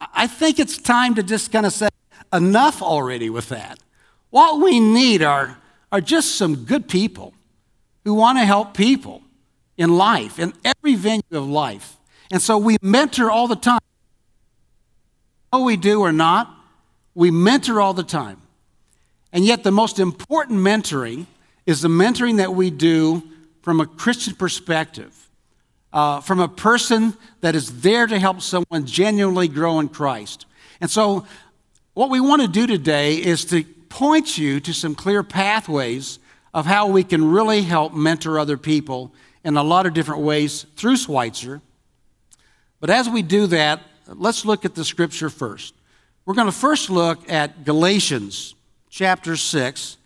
I 0.00 0.26
think 0.26 0.58
it's 0.58 0.78
time 0.78 1.14
to 1.16 1.22
just 1.22 1.52
kind 1.52 1.66
of 1.66 1.72
say, 1.72 1.88
enough 2.32 2.82
already 2.82 3.30
with 3.30 3.48
that. 3.48 3.78
What 4.30 4.60
we 4.60 4.80
need 4.80 5.22
are, 5.22 5.58
are 5.90 6.00
just 6.00 6.36
some 6.36 6.64
good 6.64 6.88
people 6.88 7.34
who 8.04 8.14
want 8.14 8.38
to 8.38 8.44
help 8.44 8.74
people 8.74 9.22
in 9.76 9.96
life, 9.96 10.38
in 10.38 10.52
every 10.64 10.94
venue 10.94 11.22
of 11.32 11.48
life. 11.48 11.96
And 12.30 12.42
so 12.42 12.58
we 12.58 12.76
mentor 12.82 13.30
all 13.30 13.48
the 13.48 13.56
time. 13.56 13.80
Oh, 15.52 15.64
we 15.64 15.76
do 15.76 16.00
or 16.00 16.12
not, 16.12 16.54
we 17.14 17.30
mentor 17.30 17.80
all 17.80 17.94
the 17.94 18.02
time. 18.02 18.42
And 19.32 19.44
yet, 19.44 19.62
the 19.62 19.70
most 19.70 19.98
important 19.98 20.58
mentoring 20.60 21.26
is 21.66 21.82
the 21.82 21.88
mentoring 21.88 22.38
that 22.38 22.54
we 22.54 22.70
do 22.70 23.22
from 23.62 23.80
a 23.80 23.86
Christian 23.86 24.34
perspective, 24.34 25.27
uh, 25.92 26.20
from 26.20 26.40
a 26.40 26.48
person 26.48 27.16
that 27.40 27.54
is 27.54 27.80
there 27.80 28.06
to 28.06 28.18
help 28.18 28.40
someone 28.40 28.84
genuinely 28.86 29.48
grow 29.48 29.80
in 29.80 29.88
Christ. 29.88 30.46
And 30.80 30.90
so, 30.90 31.26
what 31.94 32.10
we 32.10 32.20
want 32.20 32.42
to 32.42 32.48
do 32.48 32.66
today 32.66 33.16
is 33.16 33.44
to 33.46 33.64
point 33.88 34.38
you 34.38 34.60
to 34.60 34.72
some 34.72 34.94
clear 34.94 35.22
pathways 35.22 36.18
of 36.54 36.66
how 36.66 36.86
we 36.86 37.02
can 37.02 37.30
really 37.30 37.62
help 37.62 37.92
mentor 37.92 38.38
other 38.38 38.56
people 38.56 39.12
in 39.44 39.56
a 39.56 39.62
lot 39.62 39.86
of 39.86 39.94
different 39.94 40.22
ways 40.22 40.66
through 40.76 40.96
Schweitzer. 40.96 41.60
But 42.80 42.90
as 42.90 43.08
we 43.08 43.22
do 43.22 43.46
that, 43.48 43.82
let's 44.06 44.44
look 44.44 44.64
at 44.64 44.74
the 44.74 44.84
scripture 44.84 45.30
first. 45.30 45.74
We're 46.24 46.34
going 46.34 46.46
to 46.46 46.52
first 46.52 46.90
look 46.90 47.30
at 47.30 47.64
Galatians 47.64 48.54
chapter 48.90 49.36
6, 49.36 49.96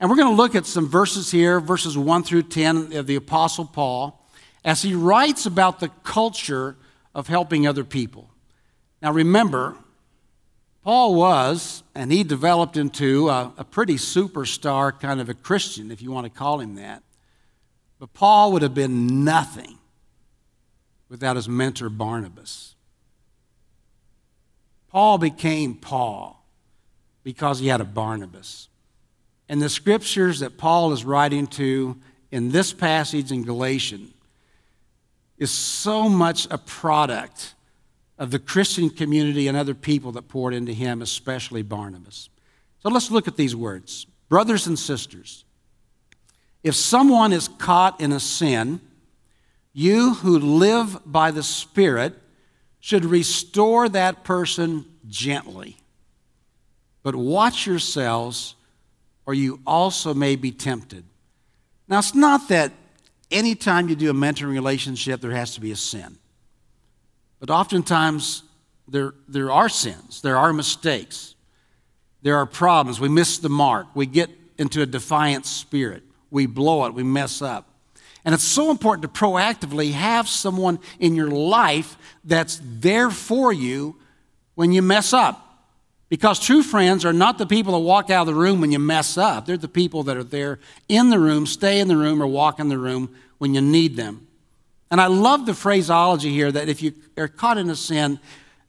and 0.00 0.10
we're 0.10 0.16
going 0.16 0.28
to 0.28 0.34
look 0.34 0.54
at 0.54 0.66
some 0.66 0.88
verses 0.88 1.30
here, 1.30 1.60
verses 1.60 1.96
1 1.96 2.22
through 2.24 2.42
10 2.42 2.92
of 2.94 3.06
the 3.06 3.16
Apostle 3.16 3.64
Paul, 3.64 4.17
as 4.68 4.82
he 4.82 4.94
writes 4.94 5.46
about 5.46 5.80
the 5.80 5.88
culture 6.04 6.76
of 7.14 7.26
helping 7.26 7.66
other 7.66 7.84
people. 7.84 8.28
Now 9.00 9.12
remember, 9.12 9.74
Paul 10.84 11.14
was, 11.14 11.82
and 11.94 12.12
he 12.12 12.22
developed 12.22 12.76
into 12.76 13.30
a, 13.30 13.50
a, 13.56 13.64
pretty 13.64 13.94
superstar 13.94 15.00
kind 15.00 15.22
of 15.22 15.30
a 15.30 15.34
Christian, 15.34 15.90
if 15.90 16.02
you 16.02 16.12
want 16.12 16.26
to 16.26 16.38
call 16.38 16.60
him 16.60 16.74
that. 16.74 17.02
But 17.98 18.12
Paul 18.12 18.52
would 18.52 18.60
have 18.60 18.74
been 18.74 19.24
nothing 19.24 19.78
without 21.08 21.36
his 21.36 21.48
mentor 21.48 21.88
Barnabas. 21.88 22.74
Paul 24.90 25.16
became 25.16 25.76
Paul 25.76 26.44
because 27.24 27.58
he 27.58 27.68
had 27.68 27.80
a 27.80 27.86
Barnabas. 27.86 28.68
And 29.48 29.62
the 29.62 29.70
scriptures 29.70 30.40
that 30.40 30.58
Paul 30.58 30.92
is 30.92 31.06
writing 31.06 31.46
to 31.46 31.96
in 32.30 32.50
this 32.50 32.74
passage 32.74 33.32
in 33.32 33.44
Galatian 33.44 34.12
is 35.38 35.50
so 35.50 36.08
much 36.08 36.46
a 36.50 36.58
product 36.58 37.54
of 38.18 38.30
the 38.30 38.38
Christian 38.38 38.90
community 38.90 39.46
and 39.46 39.56
other 39.56 39.74
people 39.74 40.12
that 40.12 40.28
poured 40.28 40.52
into 40.52 40.72
him, 40.72 41.00
especially 41.00 41.62
Barnabas. 41.62 42.28
So 42.80 42.88
let's 42.88 43.10
look 43.10 43.28
at 43.28 43.36
these 43.36 43.54
words. 43.54 44.06
Brothers 44.28 44.66
and 44.66 44.78
sisters, 44.78 45.44
if 46.62 46.74
someone 46.74 47.32
is 47.32 47.48
caught 47.48 48.00
in 48.00 48.12
a 48.12 48.20
sin, 48.20 48.80
you 49.72 50.14
who 50.14 50.38
live 50.38 50.98
by 51.06 51.30
the 51.30 51.42
Spirit 51.42 52.14
should 52.80 53.04
restore 53.04 53.88
that 53.88 54.24
person 54.24 54.84
gently. 55.06 55.76
But 57.02 57.14
watch 57.14 57.66
yourselves, 57.66 58.54
or 59.24 59.34
you 59.34 59.60
also 59.66 60.14
may 60.14 60.36
be 60.36 60.50
tempted. 60.50 61.04
Now, 61.86 62.00
it's 62.00 62.14
not 62.14 62.48
that 62.48 62.72
anytime 63.30 63.88
you 63.88 63.96
do 63.96 64.10
a 64.10 64.14
mentoring 64.14 64.52
relationship, 64.52 65.20
there 65.20 65.32
has 65.32 65.54
to 65.54 65.60
be 65.60 65.70
a 65.72 65.76
sin. 65.76 66.18
But 67.40 67.50
oftentimes, 67.50 68.42
there, 68.88 69.14
there 69.28 69.50
are 69.50 69.68
sins, 69.68 70.22
there 70.22 70.36
are 70.36 70.52
mistakes, 70.52 71.34
there 72.22 72.36
are 72.36 72.46
problems. 72.46 73.00
We 73.00 73.08
miss 73.08 73.38
the 73.38 73.48
mark, 73.48 73.86
we 73.94 74.06
get 74.06 74.30
into 74.56 74.82
a 74.82 74.86
defiant 74.86 75.46
spirit, 75.46 76.02
we 76.30 76.46
blow 76.46 76.86
it, 76.86 76.94
we 76.94 77.02
mess 77.02 77.42
up. 77.42 77.68
And 78.24 78.34
it's 78.34 78.44
so 78.44 78.70
important 78.70 79.02
to 79.02 79.08
proactively 79.08 79.92
have 79.92 80.28
someone 80.28 80.80
in 80.98 81.14
your 81.14 81.30
life 81.30 81.96
that's 82.24 82.60
there 82.62 83.10
for 83.10 83.52
you 83.52 83.96
when 84.54 84.72
you 84.72 84.82
mess 84.82 85.12
up. 85.12 85.47
Because 86.08 86.40
true 86.40 86.62
friends 86.62 87.04
are 87.04 87.12
not 87.12 87.36
the 87.36 87.46
people 87.46 87.74
that 87.74 87.80
walk 87.80 88.10
out 88.10 88.22
of 88.22 88.26
the 88.28 88.40
room 88.40 88.60
when 88.60 88.72
you 88.72 88.78
mess 88.78 89.18
up. 89.18 89.44
They're 89.44 89.58
the 89.58 89.68
people 89.68 90.02
that 90.04 90.16
are 90.16 90.24
there 90.24 90.58
in 90.88 91.10
the 91.10 91.18
room, 91.18 91.46
stay 91.46 91.80
in 91.80 91.88
the 91.88 91.96
room, 91.96 92.22
or 92.22 92.26
walk 92.26 92.58
in 92.58 92.68
the 92.68 92.78
room 92.78 93.14
when 93.36 93.54
you 93.54 93.60
need 93.60 93.96
them. 93.96 94.26
And 94.90 95.00
I 95.00 95.06
love 95.06 95.44
the 95.44 95.54
phraseology 95.54 96.30
here 96.30 96.50
that 96.50 96.68
if 96.68 96.82
you 96.82 96.94
are 97.18 97.28
caught 97.28 97.58
in 97.58 97.68
a 97.68 97.76
sin, 97.76 98.18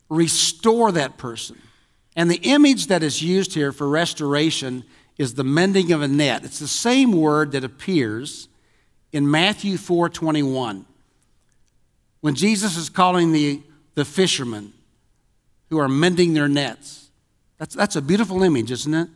restore 0.09 0.91
that 0.91 1.17
person. 1.17 1.61
And 2.15 2.29
the 2.29 2.41
image 2.43 2.87
that 2.87 3.03
is 3.03 3.21
used 3.21 3.53
here 3.53 3.71
for 3.71 3.87
restoration 3.87 4.83
is 5.17 5.35
the 5.35 5.43
mending 5.43 5.93
of 5.93 6.01
a 6.01 6.07
net. 6.07 6.43
It's 6.43 6.59
the 6.59 6.67
same 6.67 7.13
word 7.13 7.53
that 7.53 7.63
appears 7.63 8.49
in 9.11 9.29
Matthew 9.29 9.77
4:21 9.77 10.85
when 12.21 12.35
Jesus 12.35 12.75
is 12.75 12.89
calling 12.89 13.31
the, 13.31 13.61
the 13.95 14.03
fishermen 14.03 14.73
who 15.69 15.77
are 15.77 15.87
mending 15.87 16.33
their 16.33 16.49
nets. 16.49 17.08
That's, 17.59 17.75
that's 17.75 17.95
a 17.95 18.01
beautiful 18.01 18.41
image, 18.41 18.71
isn't 18.71 18.93
it? 18.93 19.09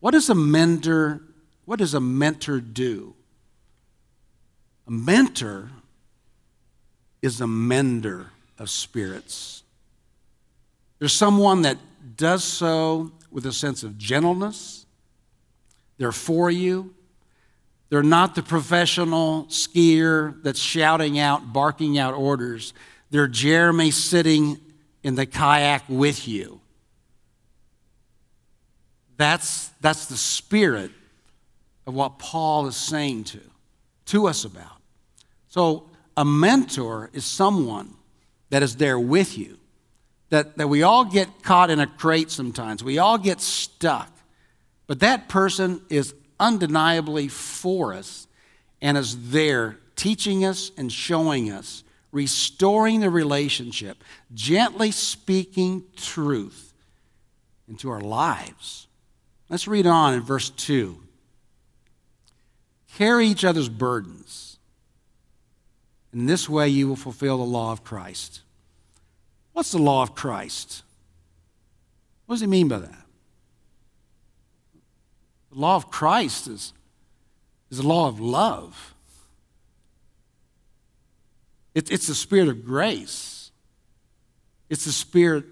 What 0.00 0.10
does 0.10 0.28
a 0.28 0.34
mentor, 0.34 1.22
what 1.64 1.78
does 1.78 1.94
a 1.94 2.00
mentor 2.00 2.60
do? 2.60 3.14
A 4.86 4.90
mentor 4.90 5.70
is 7.22 7.40
a 7.40 7.46
mender 7.46 8.26
of 8.58 8.68
spirits. 8.68 9.62
There's 10.98 11.14
someone 11.14 11.62
that 11.62 11.78
does 12.16 12.44
so 12.44 13.12
with 13.30 13.46
a 13.46 13.52
sense 13.52 13.82
of 13.82 13.96
gentleness. 13.96 14.84
They're 15.96 16.12
for 16.12 16.50
you. 16.50 16.94
They're 17.88 18.02
not 18.02 18.34
the 18.34 18.42
professional 18.42 19.44
skier 19.44 20.42
that's 20.42 20.60
shouting 20.60 21.18
out, 21.18 21.52
barking 21.52 21.98
out 21.98 22.14
orders. 22.14 22.74
They're 23.10 23.28
Jeremy 23.28 23.90
sitting 23.90 24.58
in 25.02 25.14
the 25.14 25.26
kayak 25.26 25.84
with 25.88 26.26
you. 26.26 26.60
That's, 29.16 29.68
that's 29.80 30.06
the 30.06 30.16
spirit 30.16 30.90
of 31.86 31.94
what 31.94 32.18
Paul 32.18 32.66
is 32.66 32.76
saying 32.76 33.24
to, 33.24 33.40
to 34.06 34.26
us 34.26 34.44
about. 34.44 34.80
So, 35.48 35.90
a 36.16 36.24
mentor 36.24 37.10
is 37.12 37.24
someone 37.24 37.94
that 38.50 38.62
is 38.62 38.76
there 38.76 38.98
with 38.98 39.36
you. 39.36 39.58
That, 40.30 40.56
that 40.58 40.68
we 40.68 40.82
all 40.82 41.04
get 41.04 41.42
caught 41.42 41.70
in 41.70 41.80
a 41.80 41.86
crate 41.86 42.30
sometimes. 42.30 42.82
We 42.82 42.98
all 42.98 43.18
get 43.18 43.40
stuck. 43.40 44.10
But 44.86 45.00
that 45.00 45.28
person 45.28 45.80
is 45.88 46.14
undeniably 46.40 47.28
for 47.28 47.92
us 47.92 48.26
and 48.80 48.98
is 48.98 49.30
there 49.30 49.78
teaching 49.96 50.44
us 50.44 50.70
and 50.76 50.92
showing 50.92 51.50
us, 51.50 51.84
restoring 52.10 53.00
the 53.00 53.10
relationship, 53.10 54.02
gently 54.34 54.90
speaking 54.90 55.84
truth 55.96 56.72
into 57.68 57.90
our 57.90 58.00
lives. 58.00 58.88
Let's 59.54 59.68
read 59.68 59.86
on 59.86 60.14
in 60.14 60.20
verse 60.20 60.50
2. 60.50 60.98
Carry 62.96 63.28
each 63.28 63.44
other's 63.44 63.68
burdens. 63.68 64.58
In 66.12 66.26
this 66.26 66.48
way, 66.48 66.68
you 66.68 66.88
will 66.88 66.96
fulfill 66.96 67.38
the 67.38 67.44
law 67.44 67.70
of 67.70 67.84
Christ. 67.84 68.40
What's 69.52 69.70
the 69.70 69.78
law 69.78 70.02
of 70.02 70.16
Christ? 70.16 70.82
What 72.26 72.34
does 72.34 72.40
he 72.40 72.48
mean 72.48 72.66
by 72.66 72.80
that? 72.80 73.06
The 75.52 75.60
law 75.60 75.76
of 75.76 75.88
Christ 75.88 76.48
is, 76.48 76.72
is 77.70 77.78
the 77.78 77.86
law 77.86 78.08
of 78.08 78.18
love. 78.18 78.92
It, 81.76 81.92
it's 81.92 82.08
the 82.08 82.16
spirit 82.16 82.48
of 82.48 82.64
grace, 82.64 83.52
it's 84.68 84.84
the 84.84 84.90
spirit 84.90 85.44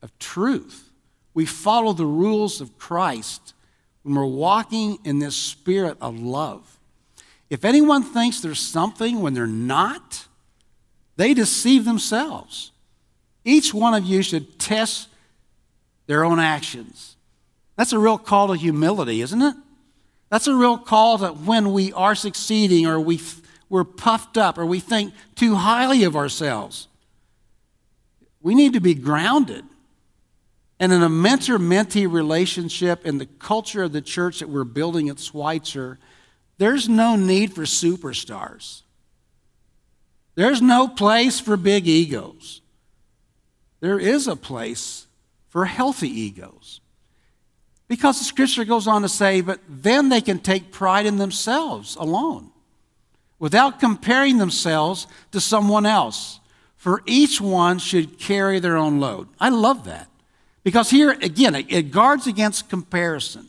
of 0.00 0.16
truth. 0.20 0.91
We 1.34 1.46
follow 1.46 1.92
the 1.92 2.06
rules 2.06 2.60
of 2.60 2.78
Christ 2.78 3.54
when 4.02 4.14
we're 4.14 4.26
walking 4.26 4.98
in 5.04 5.18
this 5.18 5.36
spirit 5.36 5.96
of 6.00 6.18
love. 6.20 6.78
If 7.50 7.64
anyone 7.64 8.02
thinks 8.02 8.40
there's 8.40 8.60
something 8.60 9.20
when 9.20 9.34
they're 9.34 9.46
not, 9.46 10.26
they 11.16 11.34
deceive 11.34 11.84
themselves. 11.84 12.72
Each 13.44 13.74
one 13.74 13.94
of 13.94 14.04
you 14.04 14.22
should 14.22 14.58
test 14.58 15.08
their 16.06 16.24
own 16.24 16.38
actions. 16.38 17.16
That's 17.76 17.92
a 17.92 17.98
real 17.98 18.18
call 18.18 18.48
to 18.48 18.54
humility, 18.54 19.20
isn't 19.20 19.42
it? 19.42 19.54
That's 20.30 20.46
a 20.46 20.54
real 20.54 20.78
call 20.78 21.18
to 21.18 21.28
when 21.28 21.72
we 21.72 21.92
are 21.92 22.14
succeeding 22.14 22.86
or 22.86 22.98
we, 22.98 23.20
we're 23.68 23.84
puffed 23.84 24.38
up 24.38 24.56
or 24.56 24.64
we 24.64 24.80
think 24.80 25.12
too 25.34 25.54
highly 25.54 26.04
of 26.04 26.16
ourselves. 26.16 26.88
We 28.40 28.54
need 28.54 28.72
to 28.72 28.80
be 28.80 28.94
grounded. 28.94 29.64
And 30.82 30.92
in 30.92 31.04
a 31.04 31.08
mentor 31.08 31.58
mentee 31.58 32.10
relationship 32.10 33.06
in 33.06 33.18
the 33.18 33.26
culture 33.26 33.84
of 33.84 33.92
the 33.92 34.02
church 34.02 34.40
that 34.40 34.48
we're 34.48 34.64
building 34.64 35.08
at 35.10 35.20
Schweitzer, 35.20 36.00
there's 36.58 36.88
no 36.88 37.14
need 37.14 37.54
for 37.54 37.62
superstars. 37.62 38.82
There's 40.34 40.60
no 40.60 40.88
place 40.88 41.38
for 41.38 41.56
big 41.56 41.86
egos. 41.86 42.62
There 43.78 44.00
is 44.00 44.26
a 44.26 44.34
place 44.34 45.06
for 45.50 45.66
healthy 45.66 46.08
egos. 46.08 46.80
Because 47.86 48.18
the 48.18 48.24
scripture 48.24 48.64
goes 48.64 48.88
on 48.88 49.02
to 49.02 49.08
say, 49.08 49.40
but 49.40 49.60
then 49.68 50.08
they 50.08 50.20
can 50.20 50.40
take 50.40 50.72
pride 50.72 51.06
in 51.06 51.16
themselves 51.16 51.94
alone 51.94 52.50
without 53.38 53.78
comparing 53.78 54.38
themselves 54.38 55.06
to 55.30 55.40
someone 55.40 55.86
else. 55.86 56.40
For 56.74 57.04
each 57.06 57.40
one 57.40 57.78
should 57.78 58.18
carry 58.18 58.58
their 58.58 58.76
own 58.76 58.98
load. 58.98 59.28
I 59.38 59.50
love 59.50 59.84
that. 59.84 60.08
Because 60.64 60.90
here, 60.90 61.10
again, 61.10 61.54
it 61.54 61.90
guards 61.90 62.26
against 62.26 62.68
comparison. 62.68 63.48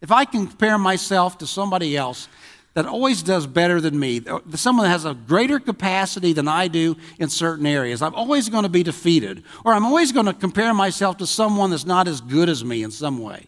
If 0.00 0.10
I 0.10 0.24
compare 0.24 0.78
myself 0.78 1.38
to 1.38 1.46
somebody 1.46 1.96
else, 1.96 2.28
that 2.74 2.86
always 2.86 3.22
does 3.22 3.46
better 3.46 3.80
than 3.80 3.98
me, 3.98 4.22
uh, 4.26 4.38
someone 4.54 4.84
that 4.84 4.90
has 4.90 5.04
a 5.04 5.14
greater 5.14 5.58
capacity 5.58 6.32
than 6.32 6.46
I 6.46 6.68
do 6.68 6.96
in 7.18 7.28
certain 7.28 7.66
areas, 7.66 8.02
I'm 8.02 8.14
always 8.14 8.48
going 8.48 8.62
to 8.62 8.68
be 8.68 8.84
defeated. 8.84 9.42
Or 9.64 9.72
I'm 9.72 9.84
always 9.84 10.12
going 10.12 10.26
to 10.26 10.32
compare 10.32 10.72
myself 10.72 11.16
to 11.16 11.26
someone 11.26 11.70
that's 11.70 11.86
not 11.86 12.06
as 12.06 12.20
good 12.20 12.48
as 12.48 12.64
me 12.64 12.82
in 12.84 12.92
some 12.92 13.18
way. 13.18 13.46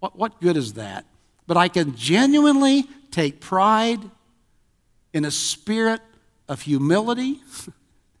What, 0.00 0.16
what 0.16 0.40
good 0.40 0.56
is 0.56 0.74
that? 0.74 1.04
But 1.46 1.58
I 1.58 1.68
can 1.68 1.94
genuinely 1.96 2.88
take 3.10 3.40
pride 3.40 4.00
in 5.12 5.24
a 5.24 5.30
spirit 5.30 6.00
of 6.48 6.62
humility 6.62 7.42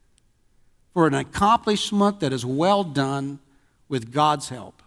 for 0.92 1.06
an 1.06 1.14
accomplishment 1.14 2.20
that 2.20 2.32
is 2.32 2.44
well 2.44 2.84
done 2.84 3.38
with 3.88 4.12
God's 4.12 4.48
help. 4.48 4.82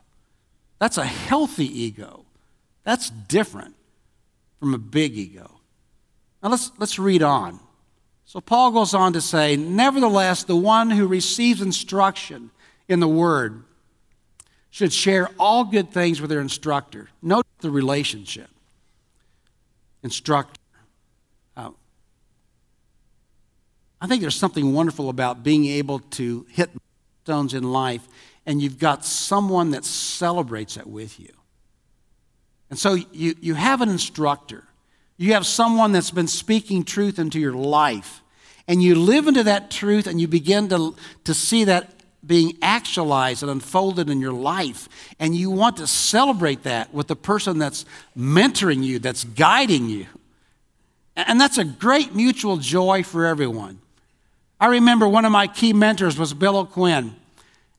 That's 0.79 0.97
a 0.97 1.05
healthy 1.05 1.65
ego. 1.65 2.25
That's 2.83 3.09
different 3.09 3.75
from 4.59 4.73
a 4.73 4.77
big 4.77 5.15
ego. 5.17 5.59
Now 6.41 6.49
let's, 6.49 6.71
let's 6.77 6.99
read 6.99 7.23
on. 7.23 7.59
So 8.25 8.41
Paul 8.41 8.71
goes 8.71 8.93
on 8.93 9.13
to 9.13 9.21
say, 9.21 9.55
Nevertheless, 9.55 10.43
the 10.43 10.55
one 10.55 10.89
who 10.89 11.07
receives 11.07 11.61
instruction 11.61 12.51
in 12.87 12.99
the 12.99 13.07
word 13.07 13.63
should 14.69 14.93
share 14.93 15.29
all 15.39 15.63
good 15.63 15.91
things 15.91 16.21
with 16.21 16.29
their 16.29 16.41
instructor. 16.41 17.09
Note 17.21 17.45
the 17.59 17.71
relationship. 17.71 18.49
Instructor. 20.03 20.59
Uh, 21.55 21.71
I 23.99 24.07
think 24.07 24.21
there's 24.21 24.35
something 24.35 24.73
wonderful 24.73 25.09
about 25.09 25.43
being 25.43 25.65
able 25.65 25.99
to 25.99 26.45
hit 26.49 26.69
stones 27.23 27.53
in 27.53 27.63
life 27.63 28.07
and 28.47 28.61
you've 28.61 28.79
got 28.79 29.05
someone 29.05 29.71
that 29.71 29.83
celebrates 29.85 30.75
that 30.75 30.87
with 30.87 31.19
you. 31.19 31.29
And 32.69 32.79
so 32.79 32.93
you, 32.93 33.35
you 33.39 33.53
have 33.53 33.81
an 33.81 33.89
instructor, 33.89 34.63
you 35.17 35.33
have 35.33 35.45
someone 35.45 35.91
that's 35.91 36.11
been 36.11 36.27
speaking 36.27 36.83
truth 36.83 37.19
into 37.19 37.39
your 37.39 37.53
life, 37.53 38.21
and 38.67 38.81
you 38.81 38.95
live 38.95 39.27
into 39.27 39.43
that 39.43 39.69
truth 39.69 40.07
and 40.07 40.19
you 40.19 40.27
begin 40.27 40.69
to, 40.69 40.95
to 41.25 41.33
see 41.33 41.65
that 41.65 41.93
being 42.25 42.57
actualized 42.61 43.41
and 43.41 43.51
unfolded 43.51 44.09
in 44.09 44.19
your 44.19 44.33
life. 44.33 44.89
And 45.19 45.33
you 45.33 45.49
want 45.49 45.77
to 45.77 45.87
celebrate 45.87 46.63
that 46.63 46.93
with 46.93 47.07
the 47.07 47.15
person 47.15 47.57
that's 47.57 47.85
mentoring 48.17 48.83
you, 48.83 48.99
that's 48.99 49.23
guiding 49.23 49.87
you. 49.87 50.07
And 51.15 51.39
that's 51.39 51.57
a 51.57 51.63
great 51.63 52.13
mutual 52.13 52.57
joy 52.57 53.03
for 53.03 53.25
everyone. 53.25 53.79
I 54.59 54.67
remember 54.67 55.07
one 55.07 55.23
of 55.23 55.31
my 55.31 55.47
key 55.47 55.71
mentors 55.71 56.17
was 56.17 56.33
Bill 56.33 56.57
O'Quinn. 56.57 57.15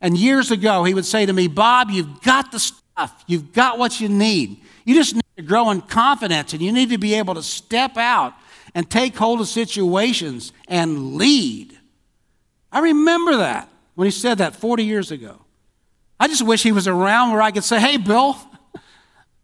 And 0.00 0.16
years 0.16 0.50
ago, 0.50 0.84
he 0.84 0.94
would 0.94 1.06
say 1.06 1.26
to 1.26 1.32
me, 1.32 1.48
Bob, 1.48 1.90
you've 1.90 2.20
got 2.22 2.52
the 2.52 2.60
stuff, 2.60 3.24
you've 3.26 3.52
got 3.52 3.78
what 3.78 4.00
you 4.00 4.08
need. 4.08 4.60
You 4.84 4.94
just 4.94 5.14
need 5.14 5.22
to 5.36 5.42
grow 5.42 5.70
in 5.70 5.80
confidence 5.82 6.52
and 6.52 6.62
you 6.62 6.72
need 6.72 6.90
to 6.90 6.98
be 6.98 7.14
able 7.14 7.34
to 7.34 7.42
step 7.42 7.96
out 7.96 8.34
and 8.74 8.88
take 8.88 9.16
hold 9.16 9.40
of 9.40 9.48
situations 9.48 10.52
and 10.68 11.14
lead. 11.16 11.76
I 12.70 12.80
remember 12.80 13.36
that 13.38 13.68
when 13.94 14.06
he 14.06 14.10
said 14.10 14.38
that 14.38 14.54
40 14.54 14.84
years 14.84 15.10
ago. 15.10 15.40
I 16.20 16.28
just 16.28 16.44
wish 16.44 16.62
he 16.62 16.72
was 16.72 16.86
around 16.88 17.32
where 17.32 17.42
I 17.42 17.50
could 17.50 17.64
say, 17.64 17.80
Hey, 17.80 17.96
Bill, 17.96 18.36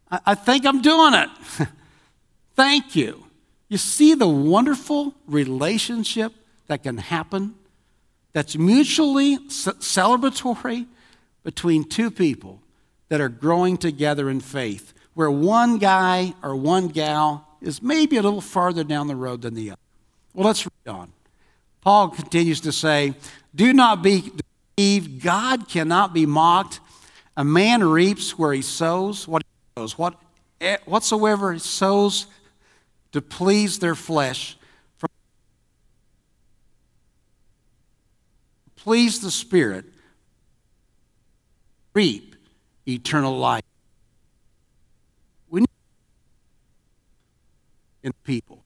I, 0.09 0.35
think 0.35 0.65
I'm 0.65 0.81
doing 0.81 1.13
it. 1.13 1.29
Thank 2.55 2.95
you. 2.95 3.25
You 3.67 3.77
see 3.77 4.13
the 4.13 4.27
wonderful 4.27 5.13
relationship 5.27 6.33
that 6.67 6.83
can 6.83 6.97
happen 6.97 7.55
that's 8.35 8.57
mutually 8.57 9.37
celebratory 9.47 10.85
between 11.45 11.85
two 11.85 12.11
people 12.11 12.61
that 13.07 13.21
are 13.21 13.29
growing 13.29 13.77
together 13.77 14.29
in 14.29 14.41
faith 14.41 14.93
where 15.13 15.31
one 15.31 15.77
guy 15.77 16.33
or 16.43 16.53
one 16.53 16.89
gal 16.89 17.47
is 17.61 17.81
maybe 17.81 18.17
a 18.17 18.21
little 18.21 18.41
farther 18.41 18.83
down 18.83 19.07
the 19.07 19.15
road 19.15 19.41
than 19.41 19.53
the 19.53 19.71
other. 19.71 19.79
Well, 20.33 20.47
let's 20.47 20.65
read 20.65 20.93
on. 20.93 21.13
Paul 21.79 22.09
continues 22.09 22.59
to 22.61 22.73
say, 22.73 23.13
Do 23.55 23.71
not 23.71 24.03
be 24.03 24.33
deceived. 24.77 25.23
God 25.23 25.69
cannot 25.69 26.13
be 26.13 26.25
mocked. 26.25 26.81
A 27.37 27.45
man 27.45 27.85
reaps 27.85 28.37
where 28.37 28.51
he 28.51 28.61
sows 28.61 29.29
what 29.29 29.43
he 29.43 29.81
sows. 29.81 29.97
What, 29.97 30.19
eh, 30.59 30.75
whatsoever 30.83 31.53
he 31.53 31.59
sows 31.59 32.25
to 33.13 33.21
please 33.21 33.79
their 33.79 33.95
flesh, 33.95 34.57
please 38.85 39.19
the 39.19 39.31
Spirit, 39.31 39.83
reap 41.95 42.35
eternal 42.87 43.35
life. 43.35 43.63
We 45.49 45.61
need 45.61 45.67
in 48.03 48.11
people. 48.23 48.63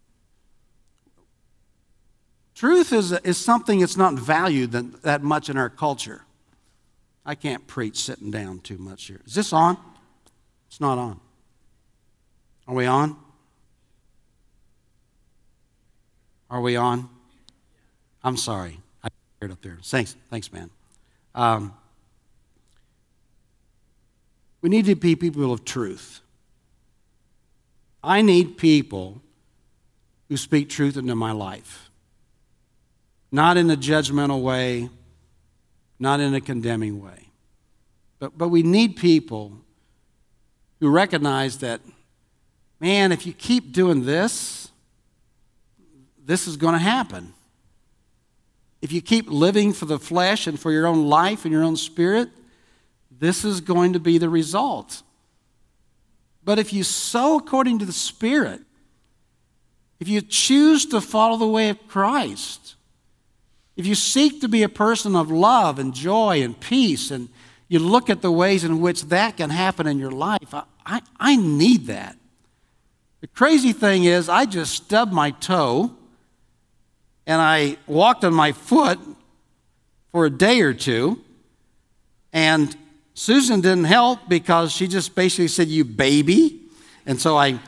Truth 2.53 2.91
is, 2.91 3.13
is 3.13 3.37
something 3.37 3.79
that's 3.79 3.95
not 3.95 4.15
valued 4.15 4.73
that, 4.73 5.03
that 5.03 5.23
much 5.23 5.47
in 5.47 5.55
our 5.55 5.69
culture. 5.69 6.23
I 7.25 7.35
can't 7.35 7.65
preach 7.65 7.95
sitting 7.95 8.29
down 8.29 8.59
too 8.59 8.77
much 8.77 9.05
here. 9.05 9.21
Is 9.25 9.35
this 9.35 9.53
on? 9.53 9.77
It's 10.67 10.81
not 10.81 10.97
on. 10.97 11.21
Are 12.67 12.75
we 12.75 12.85
on? 12.85 13.15
Are 16.49 16.59
we 16.59 16.75
on? 16.75 17.07
I'm 18.21 18.35
sorry. 18.35 18.81
Up 19.41 19.61
there. 19.61 19.77
Thanks, 19.81 20.17
thanks, 20.29 20.51
man. 20.51 20.69
Um, 21.33 21.73
we 24.61 24.69
need 24.69 24.85
to 24.87 24.95
be 24.95 25.15
people 25.15 25.53
of 25.53 25.63
truth. 25.63 26.19
I 28.03 28.21
need 28.21 28.57
people 28.57 29.21
who 30.27 30.35
speak 30.35 30.67
truth 30.67 30.97
into 30.97 31.15
my 31.15 31.31
life. 31.31 31.89
Not 33.31 33.55
in 33.55 33.69
a 33.71 33.77
judgmental 33.77 34.41
way, 34.41 34.89
not 35.99 36.19
in 36.19 36.33
a 36.33 36.41
condemning 36.41 37.01
way. 37.01 37.29
But, 38.19 38.37
but 38.37 38.49
we 38.49 38.61
need 38.61 38.97
people 38.97 39.53
who 40.81 40.89
recognize 40.89 41.59
that, 41.59 41.79
man, 42.81 43.13
if 43.13 43.25
you 43.25 43.31
keep 43.31 43.71
doing 43.71 44.03
this, 44.03 44.69
this 46.25 46.45
is 46.45 46.57
going 46.57 46.73
to 46.73 46.79
happen. 46.79 47.33
If 48.81 48.91
you 48.91 49.01
keep 49.01 49.29
living 49.29 49.73
for 49.73 49.85
the 49.85 49.99
flesh 49.99 50.47
and 50.47 50.59
for 50.59 50.71
your 50.71 50.87
own 50.87 51.07
life 51.07 51.43
and 51.45 51.51
your 51.51 51.63
own 51.63 51.75
spirit, 51.75 52.29
this 53.11 53.43
is 53.43 53.59
going 53.61 53.93
to 53.93 53.99
be 53.99 54.17
the 54.17 54.29
result. 54.29 55.03
But 56.43 56.57
if 56.57 56.73
you 56.73 56.83
sow 56.83 57.37
according 57.37 57.79
to 57.79 57.85
the 57.85 57.93
Spirit, 57.93 58.61
if 59.99 60.07
you 60.07 60.21
choose 60.21 60.85
to 60.87 61.01
follow 61.01 61.37
the 61.37 61.47
way 61.47 61.69
of 61.69 61.87
Christ, 61.87 62.75
if 63.75 63.85
you 63.85 63.95
seek 63.95 64.41
to 64.41 64.47
be 64.47 64.63
a 64.63 64.69
person 64.69 65.15
of 65.15 65.29
love 65.29 65.77
and 65.77 65.93
joy 65.93 66.41
and 66.41 66.59
peace, 66.59 67.11
and 67.11 67.29
you 67.67 67.79
look 67.79 68.09
at 68.09 68.21
the 68.21 68.31
ways 68.31 68.63
in 68.63 68.81
which 68.81 69.03
that 69.05 69.37
can 69.37 69.49
happen 69.49 69.85
in 69.85 69.99
your 69.99 70.11
life, 70.11 70.53
I, 70.53 70.63
I, 70.85 71.01
I 71.19 71.35
need 71.35 71.87
that. 71.87 72.17
The 73.21 73.27
crazy 73.27 73.73
thing 73.73 74.05
is, 74.05 74.29
I 74.29 74.45
just 74.45 74.73
stubbed 74.73 75.11
my 75.11 75.31
toe 75.31 75.95
and 77.29 77.39
I 77.39 77.77
walked 77.85 78.25
on 78.25 78.33
my 78.33 78.53
foot 78.53 78.97
for 80.11 80.25
a 80.25 80.31
day 80.31 80.61
or 80.61 80.73
two, 80.73 81.23
and 82.33 82.75
Susan 83.13 83.61
didn't 83.61 83.83
help 83.83 84.27
because 84.27 84.71
she 84.71 84.87
just 84.87 85.13
basically 85.13 85.47
said, 85.47 85.67
You 85.67 85.85
baby. 85.85 86.59
And 87.05 87.21
so 87.21 87.37
I 87.37 87.59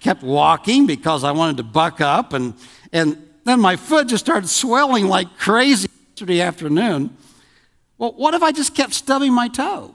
kept 0.00 0.22
walking 0.22 0.86
because 0.86 1.22
I 1.22 1.32
wanted 1.32 1.58
to 1.58 1.64
buck 1.64 2.00
up. 2.00 2.32
And, 2.32 2.54
and 2.94 3.22
then 3.44 3.60
my 3.60 3.76
foot 3.76 4.08
just 4.08 4.24
started 4.24 4.48
swelling 4.48 5.06
like 5.06 5.36
crazy 5.36 5.90
yesterday 6.12 6.40
afternoon. 6.40 7.14
Well, 7.98 8.12
what 8.12 8.32
if 8.32 8.42
I 8.42 8.52
just 8.52 8.74
kept 8.74 8.94
stubbing 8.94 9.34
my 9.34 9.48
toe? 9.48 9.94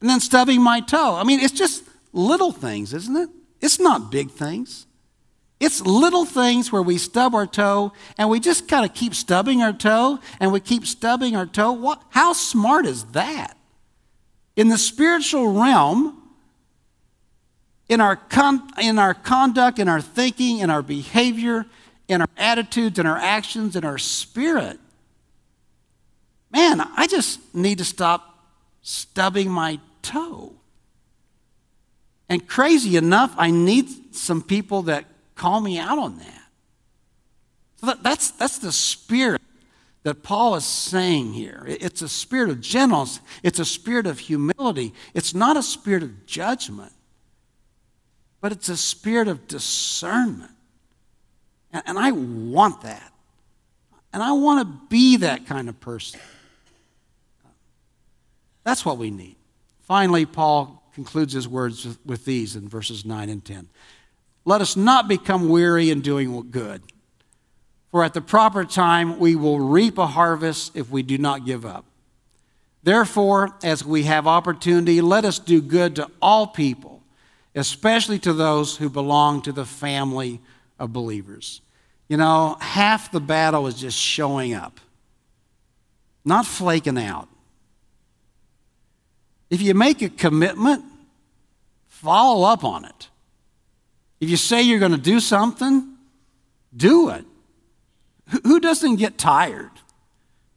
And 0.00 0.08
then 0.08 0.20
stubbing 0.20 0.62
my 0.62 0.80
toe. 0.80 1.14
I 1.14 1.24
mean, 1.24 1.40
it's 1.40 1.52
just 1.52 1.84
little 2.14 2.52
things, 2.52 2.94
isn't 2.94 3.16
it? 3.16 3.28
It's 3.60 3.78
not 3.78 4.10
big 4.10 4.30
things. 4.30 4.86
It's 5.64 5.80
little 5.80 6.26
things 6.26 6.70
where 6.70 6.82
we 6.82 6.98
stub 6.98 7.34
our 7.34 7.46
toe 7.46 7.94
and 8.18 8.28
we 8.28 8.38
just 8.38 8.68
kind 8.68 8.84
of 8.84 8.94
keep 8.94 9.14
stubbing 9.14 9.62
our 9.62 9.72
toe 9.72 10.18
and 10.38 10.52
we 10.52 10.60
keep 10.60 10.84
stubbing 10.84 11.34
our 11.36 11.46
toe. 11.46 11.72
What, 11.72 12.02
how 12.10 12.34
smart 12.34 12.84
is 12.84 13.04
that? 13.12 13.56
In 14.56 14.68
the 14.68 14.76
spiritual 14.76 15.52
realm, 15.58 16.20
in 17.88 18.02
our, 18.02 18.14
con- 18.14 18.68
in 18.78 18.98
our 18.98 19.14
conduct, 19.14 19.78
in 19.78 19.88
our 19.88 20.02
thinking, 20.02 20.58
in 20.58 20.68
our 20.68 20.82
behavior, 20.82 21.64
in 22.08 22.20
our 22.20 22.28
attitudes, 22.36 22.98
in 22.98 23.06
our 23.06 23.16
actions, 23.16 23.74
in 23.74 23.86
our 23.86 23.96
spirit, 23.96 24.78
man, 26.50 26.82
I 26.94 27.06
just 27.06 27.54
need 27.54 27.78
to 27.78 27.84
stop 27.84 28.38
stubbing 28.82 29.50
my 29.50 29.80
toe. 30.02 30.52
And 32.28 32.46
crazy 32.46 32.98
enough, 32.98 33.32
I 33.38 33.50
need 33.50 34.14
some 34.14 34.42
people 34.42 34.82
that 34.82 35.06
call 35.34 35.60
me 35.60 35.78
out 35.78 35.98
on 35.98 36.18
that. 36.18 36.42
So 37.76 37.86
that, 37.86 38.02
that's, 38.02 38.30
that's 38.32 38.58
the 38.58 38.72
spirit 38.72 39.42
that 40.04 40.22
Paul 40.22 40.54
is 40.54 40.64
saying 40.64 41.32
here. 41.32 41.64
It's 41.66 42.02
a 42.02 42.08
spirit 42.08 42.50
of 42.50 42.60
gentleness, 42.60 43.20
it's 43.42 43.58
a 43.58 43.64
spirit 43.64 44.06
of 44.06 44.18
humility, 44.18 44.92
it's 45.14 45.34
not 45.34 45.56
a 45.56 45.62
spirit 45.62 46.02
of 46.02 46.26
judgment, 46.26 46.92
but 48.40 48.52
it's 48.52 48.68
a 48.68 48.76
spirit 48.76 49.28
of 49.28 49.48
discernment. 49.48 50.52
And, 51.72 51.82
and 51.86 51.98
I 51.98 52.12
want 52.12 52.82
that. 52.82 53.12
And 54.12 54.22
I 54.22 54.32
want 54.32 54.60
to 54.60 54.86
be 54.88 55.16
that 55.18 55.46
kind 55.46 55.68
of 55.68 55.80
person. 55.80 56.20
That's 58.62 58.84
what 58.84 58.96
we 58.96 59.10
need. 59.10 59.36
Finally, 59.80 60.24
Paul 60.24 60.82
concludes 60.94 61.32
his 61.32 61.48
words 61.48 61.84
with, 61.84 61.98
with 62.06 62.24
these 62.24 62.56
in 62.56 62.68
verses 62.68 63.04
9 63.04 63.28
and 63.28 63.44
10. 63.44 63.68
Let 64.44 64.60
us 64.60 64.76
not 64.76 65.08
become 65.08 65.48
weary 65.48 65.90
in 65.90 66.00
doing 66.00 66.50
good. 66.50 66.82
For 67.90 68.04
at 68.04 68.12
the 68.12 68.20
proper 68.20 68.64
time 68.64 69.18
we 69.18 69.36
will 69.36 69.60
reap 69.60 69.98
a 69.98 70.06
harvest 70.06 70.76
if 70.76 70.90
we 70.90 71.02
do 71.02 71.16
not 71.16 71.46
give 71.46 71.64
up. 71.64 71.84
Therefore, 72.82 73.56
as 73.62 73.84
we 73.84 74.02
have 74.02 74.26
opportunity, 74.26 75.00
let 75.00 75.24
us 75.24 75.38
do 75.38 75.62
good 75.62 75.96
to 75.96 76.10
all 76.20 76.46
people, 76.46 77.02
especially 77.54 78.18
to 78.18 78.34
those 78.34 78.76
who 78.76 78.90
belong 78.90 79.40
to 79.42 79.52
the 79.52 79.64
family 79.64 80.40
of 80.78 80.92
believers. 80.92 81.62
You 82.08 82.18
know, 82.18 82.58
half 82.60 83.10
the 83.10 83.20
battle 83.20 83.66
is 83.66 83.76
just 83.76 83.98
showing 83.98 84.52
up, 84.52 84.80
not 86.24 86.44
flaking 86.44 86.98
out. 86.98 87.28
If 89.48 89.62
you 89.62 89.72
make 89.72 90.02
a 90.02 90.10
commitment, 90.10 90.84
follow 91.86 92.46
up 92.46 92.64
on 92.64 92.84
it. 92.84 93.08
If 94.24 94.30
you 94.30 94.38
say 94.38 94.62
you're 94.62 94.78
going 94.78 94.92
to 94.92 94.96
do 94.96 95.20
something, 95.20 95.96
do 96.74 97.10
it. 97.10 97.26
Who 98.42 98.58
doesn't 98.58 98.96
get 98.96 99.18
tired? 99.18 99.70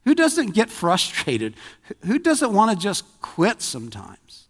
Who 0.05 0.15
doesn't 0.15 0.51
get 0.51 0.69
frustrated? 0.69 1.53
Who 2.05 2.17
doesn't 2.17 2.53
want 2.53 2.71
to 2.71 2.81
just 2.81 3.03
quit 3.21 3.61
sometimes? 3.61 4.47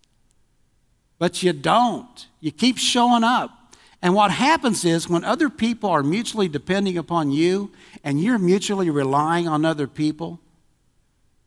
But 1.18 1.42
you 1.42 1.52
don't. 1.52 2.28
You 2.42 2.52
keep 2.52 2.78
showing 2.78 3.24
up. 3.24 3.74
And 4.04 4.14
what 4.14 4.30
happens 4.30 4.86
is 4.86 5.10
when 5.10 5.24
other 5.24 5.50
people 5.50 5.90
are 5.90 6.04
mutually 6.04 6.48
depending 6.48 6.96
upon 6.96 7.32
you 7.32 7.72
and 8.04 8.22
you're 8.22 8.38
mutually 8.38 8.92
relying 8.92 9.48
on 9.48 9.66
other 9.66 9.88
people, 9.88 10.40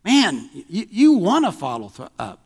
man, 0.05 0.51
you, 0.69 0.89
you 0.91 1.13
want 1.13 1.45
to 1.45 1.53
follow 1.53 1.93
up. 2.19 2.41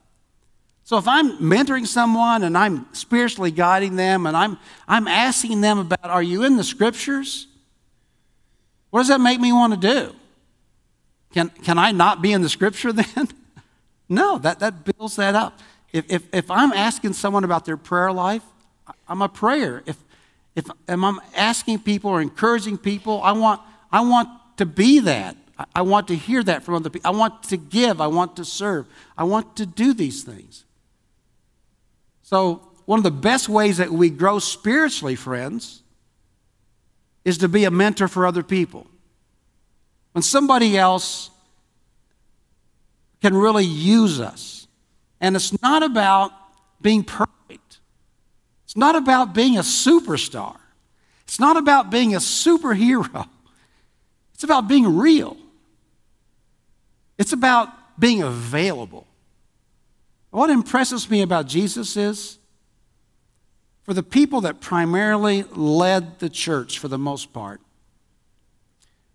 So 0.85 0.99
if 0.99 1.09
I'm 1.09 1.39
mentoring 1.39 1.87
someone 1.87 2.43
and 2.43 2.57
I'm 2.57 2.87
spiritually 2.93 3.51
guiding 3.51 3.97
them 3.97 4.27
and 4.27 4.37
I'm, 4.37 4.59
I'm 4.87 5.09
asking 5.09 5.63
them 5.63 5.79
about, 5.79 6.05
are 6.05 6.23
you 6.23 6.45
in 6.45 6.59
the 6.59 6.65
scriptures? 6.65 7.47
What 8.91 9.01
does 9.01 9.09
that 9.09 9.21
make 9.21 9.41
me 9.41 9.51
want 9.51 9.73
to 9.73 9.81
do? 9.81 10.15
Can, 11.33 11.49
can 11.49 11.79
I 11.79 11.91
not 11.91 12.21
be 12.21 12.33
in 12.33 12.43
the 12.43 12.51
scripture 12.51 12.93
then? 12.93 13.29
no, 14.11 14.37
that, 14.39 14.61
that 14.61 14.85
builds 14.85 15.17
that 15.17 15.35
up. 15.35 15.59
If, 15.91 16.05
if, 16.11 16.23
if 16.35 16.51
I'm 16.51 16.73
asking 16.73 17.15
someone 17.15 17.45
about 17.45 17.65
their 17.65 17.79
prayer 17.79 18.13
life, 18.13 18.43
I'm 19.09 19.23
a 19.23 19.29
prayer. 19.29 19.83
If, 19.87 19.97
if 20.55 20.67
I'm 20.87 21.19
asking 21.35 21.79
people 21.79 22.11
or 22.11 22.21
encouraging 22.21 22.77
people, 22.77 23.23
I 23.23 23.33
want, 23.33 23.63
I 23.91 24.03
want 24.03 24.29
to 24.59 24.67
be 24.67 24.99
that. 25.01 25.37
I, 25.59 25.65
I 25.77 25.83
want 25.83 26.09
to 26.09 26.15
hear 26.17 26.43
that 26.43 26.63
from 26.63 26.75
other 26.75 26.91
people. 26.91 27.11
I 27.11 27.17
want 27.17 27.43
to 27.45 27.57
give. 27.57 28.03
I 28.03 28.09
want 28.09 28.37
to 28.37 28.45
serve. 28.45 28.87
I 29.17 29.25
want 29.25 29.57
to 29.57 29.65
do 29.65 29.95
these 29.95 30.25
things. 30.25 30.64
So, 32.25 32.67
one 32.87 32.99
of 32.99 33.03
the 33.05 33.11
best 33.11 33.49
ways 33.49 33.77
that 33.77 33.93
we 33.93 34.11
grow 34.11 34.39
spiritually, 34.39 35.15
friends, 35.15 35.83
is 37.25 37.39
to 37.39 37.49
be 37.49 37.65
a 37.65 37.71
mentor 37.71 38.09
for 38.09 38.27
other 38.27 38.43
people. 38.43 38.87
When 40.13 40.23
somebody 40.23 40.77
else 40.77 41.31
can 43.21 43.35
really 43.35 43.65
use 43.65 44.21
us. 44.21 44.67
And 45.21 45.37
it's 45.37 45.59
not 45.63 45.83
about 45.83 46.33
being 46.83 47.05
perfect, 47.05 47.79
it's 48.65 48.77
not 48.77 48.97
about 48.97 49.35
being 49.35 49.57
a 49.57 49.63
superstar, 49.63 50.57
it's 51.23 51.41
not 51.41 51.57
about 51.57 51.91
being 51.91 52.15
a 52.15 52.19
superhero, 52.19 53.27
it's 54.35 54.45
about 54.45 54.69
being 54.69 54.97
real, 54.97 55.37
it's 57.19 57.33
about 57.33 57.69
being 57.99 58.23
available. 58.23 59.07
What 60.35 60.51
impresses 60.51 61.09
me 61.09 61.23
about 61.23 61.47
Jesus 61.47 61.97
is 61.97 62.41
for 63.85 63.95
the 63.95 64.03
people 64.03 64.41
that 64.41 64.61
primarily 64.61 65.45
led 65.45 66.19
the 66.19 66.29
church 66.29 66.81
for 66.81 66.89
the 66.89 66.99
most 66.99 67.33
part, 67.33 67.61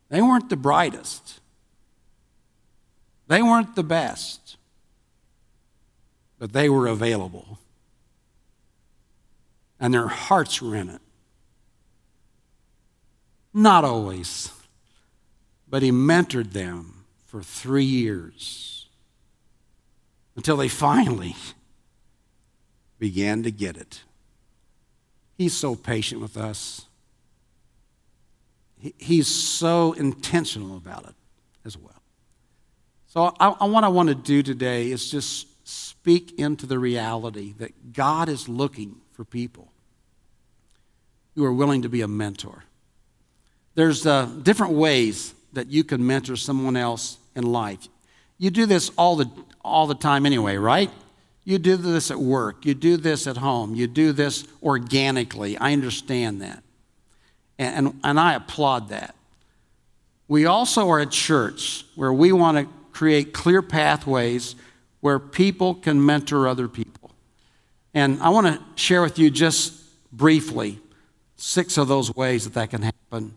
they 0.08 0.22
weren't 0.22 0.48
the 0.48 0.56
brightest, 0.56 1.42
they 3.28 3.42
weren't 3.42 3.76
the 3.76 3.84
best, 3.84 4.56
but 6.40 6.54
they 6.54 6.70
were 6.70 6.88
available. 6.88 7.60
And 9.78 9.94
their 9.94 10.08
hearts 10.08 10.62
were 10.62 10.74
in 10.74 10.88
it. 10.88 11.02
Not 13.54 13.84
always, 13.84 14.54
but 15.68 15.82
he 15.82 15.92
mentored 15.92 16.54
them 16.54 17.04
for 17.26 17.42
three 17.42 17.84
years 17.84 18.79
until 20.40 20.56
they 20.56 20.70
finally 20.70 21.36
began 22.98 23.44
to 23.44 23.52
get 23.52 23.76
it. 23.76 24.04
He's 25.38 25.54
so 25.54 25.76
patient 25.76 26.22
with 26.22 26.38
us. 26.38 26.86
he's 28.98 29.28
so 29.28 29.92
intentional 29.92 30.78
about 30.78 31.04
it 31.04 31.16
as 31.66 31.78
well. 31.78 32.02
So, 33.08 33.36
I, 33.38 33.50
I, 33.50 33.66
what 33.66 33.84
I 33.84 33.90
want 33.90 34.08
to 34.08 34.16
do 34.16 34.42
today 34.42 34.92
is 34.92 35.12
just 35.12 35.46
speak 35.68 36.40
into 36.40 36.66
the 36.66 36.80
reality 36.80 37.54
that 37.58 37.92
God 37.92 38.30
is 38.30 38.48
looking 38.48 38.96
for 39.12 39.26
people 39.26 39.74
who 41.36 41.44
are 41.44 41.52
willing 41.52 41.82
to 41.82 41.90
be 41.90 42.00
a 42.00 42.08
mentor. 42.08 42.64
There's 43.76 44.08
uh, 44.08 44.28
different 44.42 44.72
ways 44.72 45.34
that 45.52 45.68
you 45.68 45.84
can 45.84 46.08
mentor 46.08 46.38
someone 46.38 46.78
else 46.78 47.18
in 47.36 47.44
life. 47.44 47.90
You 48.40 48.50
do 48.50 48.66
this 48.66 48.90
all 48.98 49.16
the, 49.18 49.30
all 49.64 49.86
the 49.86 49.94
time 49.94 50.26
anyway, 50.26 50.56
right? 50.56 50.90
You 51.44 51.60
do 51.60 51.76
this 51.76 52.10
at 52.10 52.18
work. 52.20 52.66
You 52.66 52.74
do 52.74 52.98
this 52.98 53.28
at 53.28 53.38
home. 53.38 53.76
You 53.76 53.86
do 53.86 54.12
this 54.12 54.48
organically. 54.64 55.58
I 55.58 55.74
understand 55.74 56.42
that. 56.42 56.64
And, 57.60 57.88
and, 57.88 58.00
and 58.04 58.20
I 58.20 58.34
applaud 58.34 58.90
that. 58.90 59.14
We 60.28 60.46
also 60.46 60.90
are 60.90 61.00
a 61.00 61.06
church 61.06 61.86
where 61.96 62.14
we 62.14 62.32
want 62.32 62.58
to 62.58 62.74
create 62.92 63.34
clear 63.34 63.62
pathways 63.62 64.56
where 65.02 65.20
people 65.20 65.76
can 65.76 66.06
mentor 66.06 66.48
other 66.48 66.68
people. 66.68 67.12
And 67.94 68.22
I 68.22 68.30
want 68.30 68.48
to 68.48 68.62
share 68.76 69.02
with 69.02 69.18
you 69.18 69.30
just 69.30 69.74
briefly 70.12 70.80
six 71.36 71.78
of 71.78 71.88
those 71.88 72.16
ways 72.16 72.44
that 72.44 72.54
that 72.54 72.70
can 72.70 72.84
happen 72.84 73.34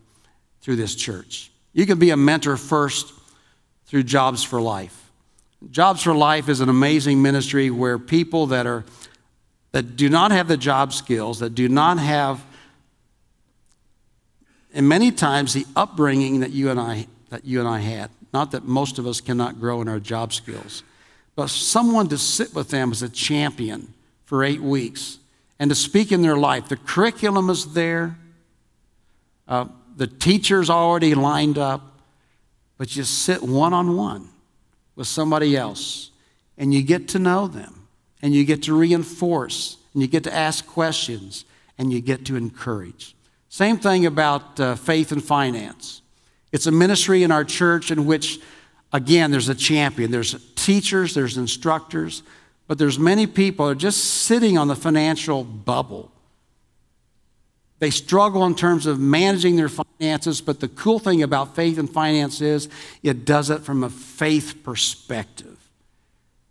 through 0.60 0.76
this 0.76 0.94
church. 0.94 1.50
You 1.72 1.86
can 1.86 1.98
be 1.98 2.10
a 2.10 2.16
mentor 2.16 2.56
first 2.56 3.12
through 3.92 4.04
Jobs 4.04 4.42
for 4.42 4.58
Life. 4.58 5.10
Jobs 5.70 6.02
for 6.02 6.14
Life 6.14 6.48
is 6.48 6.62
an 6.62 6.70
amazing 6.70 7.20
ministry 7.20 7.68
where 7.68 7.98
people 7.98 8.46
that 8.46 8.66
are 8.66 8.86
that 9.72 9.96
do 9.96 10.08
not 10.08 10.30
have 10.30 10.48
the 10.48 10.56
job 10.56 10.94
skills, 10.94 11.40
that 11.40 11.54
do 11.54 11.68
not 11.68 11.98
have 11.98 12.42
and 14.72 14.88
many 14.88 15.12
times 15.12 15.52
the 15.52 15.66
upbringing 15.76 16.40
that 16.40 16.52
you 16.52 16.70
and 16.70 16.80
I 16.80 17.06
that 17.28 17.44
you 17.44 17.60
and 17.60 17.68
I 17.68 17.80
had. 17.80 18.08
Not 18.32 18.52
that 18.52 18.64
most 18.64 18.98
of 18.98 19.06
us 19.06 19.20
cannot 19.20 19.60
grow 19.60 19.82
in 19.82 19.88
our 19.88 20.00
job 20.00 20.32
skills, 20.32 20.82
but 21.36 21.50
someone 21.50 22.08
to 22.08 22.16
sit 22.16 22.54
with 22.54 22.70
them 22.70 22.92
as 22.92 23.02
a 23.02 23.10
champion 23.10 23.92
for 24.24 24.42
eight 24.42 24.62
weeks 24.62 25.18
and 25.58 25.70
to 25.70 25.74
speak 25.74 26.12
in 26.12 26.22
their 26.22 26.38
life. 26.38 26.66
The 26.70 26.78
curriculum 26.78 27.50
is 27.50 27.74
there, 27.74 28.16
uh, 29.46 29.66
the 29.98 30.06
teacher's 30.06 30.70
already 30.70 31.14
lined 31.14 31.58
up, 31.58 31.91
but 32.82 32.96
you 32.96 33.04
sit 33.04 33.40
one 33.40 33.72
on 33.72 33.96
one 33.96 34.28
with 34.96 35.06
somebody 35.06 35.56
else 35.56 36.10
and 36.58 36.74
you 36.74 36.82
get 36.82 37.06
to 37.06 37.20
know 37.20 37.46
them 37.46 37.86
and 38.20 38.34
you 38.34 38.44
get 38.44 38.64
to 38.64 38.76
reinforce 38.76 39.76
and 39.92 40.02
you 40.02 40.08
get 40.08 40.24
to 40.24 40.34
ask 40.34 40.66
questions 40.66 41.44
and 41.78 41.92
you 41.92 42.00
get 42.00 42.24
to 42.24 42.34
encourage. 42.34 43.14
Same 43.48 43.76
thing 43.76 44.04
about 44.04 44.58
uh, 44.58 44.74
faith 44.74 45.12
and 45.12 45.22
finance. 45.22 46.02
It's 46.50 46.66
a 46.66 46.72
ministry 46.72 47.22
in 47.22 47.30
our 47.30 47.44
church 47.44 47.92
in 47.92 48.04
which, 48.04 48.40
again, 48.92 49.30
there's 49.30 49.48
a 49.48 49.54
champion. 49.54 50.10
There's 50.10 50.34
teachers, 50.56 51.14
there's 51.14 51.36
instructors, 51.36 52.24
but 52.66 52.78
there's 52.78 52.98
many 52.98 53.28
people 53.28 53.66
that 53.66 53.72
are 53.72 53.76
just 53.76 54.02
sitting 54.02 54.58
on 54.58 54.66
the 54.66 54.74
financial 54.74 55.44
bubble. 55.44 56.10
They 57.82 57.90
struggle 57.90 58.44
in 58.44 58.54
terms 58.54 58.86
of 58.86 59.00
managing 59.00 59.56
their 59.56 59.68
finances, 59.68 60.40
but 60.40 60.60
the 60.60 60.68
cool 60.68 61.00
thing 61.00 61.20
about 61.20 61.56
faith 61.56 61.78
and 61.78 61.90
finance 61.90 62.40
is 62.40 62.68
it 63.02 63.24
does 63.24 63.50
it 63.50 63.62
from 63.62 63.82
a 63.82 63.90
faith 63.90 64.62
perspective. 64.62 65.58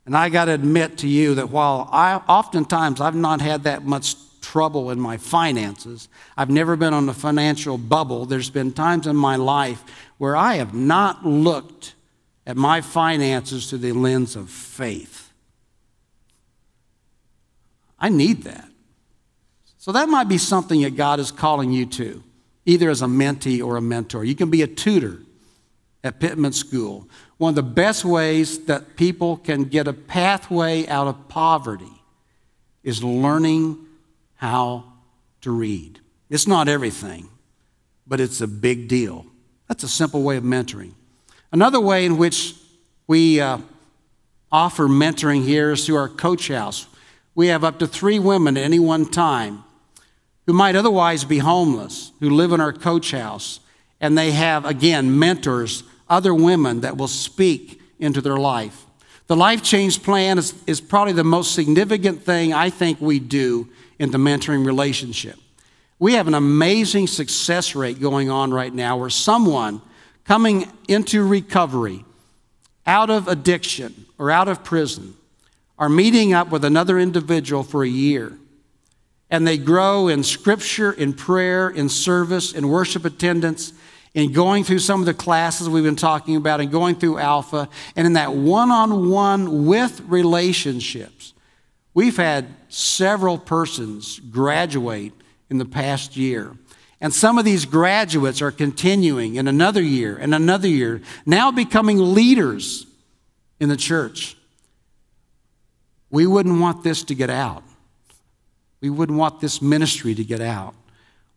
And 0.06 0.14
I 0.14 0.28
got 0.28 0.46
to 0.46 0.52
admit 0.52 0.98
to 0.98 1.08
you 1.08 1.36
that 1.36 1.50
while 1.50 1.88
I 1.90 2.16
oftentimes 2.16 3.00
I've 3.00 3.16
not 3.16 3.40
had 3.40 3.64
that 3.64 3.86
much 3.86 4.18
trouble 4.42 4.92
in 4.92 5.00
my 5.00 5.16
finances. 5.16 6.10
I've 6.36 6.50
never 6.50 6.76
been 6.76 6.94
on 6.94 7.08
a 7.08 7.14
financial 7.14 7.78
bubble. 7.78 8.26
There's 8.26 8.50
been 8.50 8.74
times 8.74 9.08
in 9.08 9.16
my 9.16 9.38
life 9.38 9.86
where 10.18 10.36
I 10.36 10.56
have 10.56 10.74
not 10.74 11.26
looked 11.26 11.96
at 12.46 12.58
my 12.58 12.82
finances 12.82 13.70
through 13.70 13.80
the 13.80 13.94
lens 13.94 14.36
of 14.36 14.50
faith. 14.50 15.32
I 17.98 18.10
need 18.10 18.44
that. 18.44 18.71
So 19.82 19.92
that 19.94 20.10
might 20.10 20.28
be 20.28 20.38
something 20.38 20.84
that 20.84 20.96
God 20.96 21.20
is 21.20 21.32
calling 21.32 21.72
you 21.72 21.88
to, 21.88 22.24
either 22.68 22.92
as 22.92 23.02
a 23.02 23.08
mentee 23.08 23.66
or 23.66 23.78
a 23.78 23.82
mentor. 23.82 24.24
You 24.24 24.36
can 24.36 24.52
be 24.52 24.62
a 24.62 24.68
tutor 24.68 25.18
at 26.04 26.20
Pittman 26.20 26.52
School. 26.52 27.10
One 27.38 27.50
of 27.50 27.56
the 27.56 27.64
best 27.64 28.06
ways 28.06 28.66
that 28.66 28.96
people 28.96 29.38
can 29.38 29.64
get 29.64 29.88
a 29.88 29.94
pathway 29.94 30.86
out 30.86 31.08
of 31.08 31.28
poverty 31.30 32.00
is 32.84 33.04
learning 33.04 33.76
how 34.36 34.84
to 35.42 35.50
read. 35.50 36.00
It's 36.30 36.46
not 36.46 36.68
everything, 36.68 37.30
but 38.06 38.20
it's 38.20 38.40
a 38.40 38.48
big 38.48 38.88
deal. 38.88 39.26
That's 39.68 39.84
a 39.84 39.90
simple 39.90 40.22
way 40.22 40.38
of 40.38 40.44
mentoring. 40.44 40.92
Another 41.52 41.80
way 41.80 42.06
in 42.06 42.20
which 42.20 42.54
we 43.08 43.42
uh, 43.42 43.58
offer 44.52 44.88
mentoring 44.88 45.44
here 45.44 45.72
is 45.72 45.88
through 45.88 45.96
our 45.96 46.08
coach 46.08 46.50
house. 46.50 46.86
We 47.34 47.48
have 47.48 47.64
up 47.64 47.80
to 47.80 47.88
three 47.88 48.20
women 48.20 48.58
at 48.58 48.64
any 48.64 48.78
one 48.78 49.10
time 49.10 49.64
who 50.46 50.54
might 50.54 50.76
otherwise 50.76 51.24
be 51.24 51.38
homeless, 51.38 52.12
who 52.20 52.30
live 52.30 52.52
in 52.52 52.62
our 52.62 52.74
coach 52.74 53.12
house, 53.12 53.60
and 54.00 54.18
they 54.18 54.32
have, 54.32 54.66
again, 54.66 55.18
mentors, 55.18 55.84
other 56.10 56.34
women 56.34 56.82
that 56.82 56.98
will 56.98 57.08
speak 57.08 57.82
into 58.00 58.22
their 58.22 58.38
life. 58.38 58.86
The 59.28 59.36
Life 59.36 59.64
Change 59.64 60.04
Plan 60.04 60.38
is, 60.38 60.54
is 60.68 60.82
probably 60.82 61.14
the 61.14 61.24
most 61.24 61.54
significant 61.54 62.24
thing 62.24 62.54
I 62.54 62.70
think 62.70 63.00
we 63.00 63.20
do 63.20 63.70
in 63.98 64.12
the 64.12 64.18
mentoring 64.18 64.66
relationship. 64.66 65.38
We 66.00 66.14
have 66.14 66.28
an 66.28 66.34
amazing 66.34 67.08
success 67.08 67.76
rate 67.76 68.02
going 68.02 68.30
on 68.30 68.52
right 68.52 68.74
now 68.74 68.98
where 68.98 69.12
someone 69.12 69.82
coming 70.26 70.70
into 70.88 71.26
recovery, 71.26 72.04
out 72.86 73.10
of 73.10 73.28
addiction 73.28 74.06
or 74.18 74.32
out 74.32 74.48
of 74.48 74.64
prison, 74.64 75.16
are 75.78 75.90
meeting 75.90 76.34
up 76.34 76.50
with 76.50 76.66
another 76.66 77.00
individual 77.00 77.64
for 77.64 77.84
a 77.84 77.88
year. 77.88 78.38
And 79.32 79.48
they 79.48 79.58
grow 79.58 80.10
in 80.10 80.24
scripture, 80.24 80.92
in 80.92 81.14
prayer, 81.14 81.70
in 81.70 81.90
service, 81.90 82.52
in 82.54 82.68
worship 82.68 83.06
attendance, 83.06 83.74
in 84.14 84.34
going 84.34 84.66
through 84.66 84.80
some 84.80 85.00
of 85.00 85.06
the 85.06 85.14
classes 85.14 85.70
we've 85.70 85.86
been 85.86 85.96
talking 85.96 86.36
about, 86.36 86.60
and 86.60 86.70
going 86.70 86.96
through 86.96 87.18
Alpha, 87.18 87.70
and 87.96 88.06
in 88.06 88.14
that 88.14 88.34
one 88.34 88.70
on 88.70 89.10
one 89.10 89.66
with 89.66 90.02
relationships. 90.02 91.34
We've 91.94 92.18
had 92.18 92.48
several 92.68 93.38
persons 93.38 94.20
graduate 94.20 95.14
in 95.50 95.58
the 95.58 95.66
past 95.66 96.18
year. 96.18 96.56
And 97.00 97.14
some 97.14 97.38
of 97.38 97.46
these 97.46 97.66
graduates 97.66 98.42
are 98.42 98.52
continuing 98.52 99.36
in 99.36 99.48
another 99.48 99.82
year 99.82 100.18
and 100.18 100.36
another 100.36 100.68
year, 100.68 101.02
now 101.26 101.52
becoming 101.52 102.14
leaders 102.14 102.86
in 103.60 103.70
the 103.70 103.78
church. 103.78 104.36
We 106.10 106.28
wouldn't 106.28 106.60
want 106.60 106.84
this 106.84 107.04
to 107.06 107.16
get 107.16 107.30
out. 107.30 107.64
We 108.82 108.90
wouldn't 108.90 109.18
want 109.18 109.40
this 109.40 109.62
ministry 109.62 110.16
to 110.16 110.24
get 110.24 110.42
out. 110.42 110.74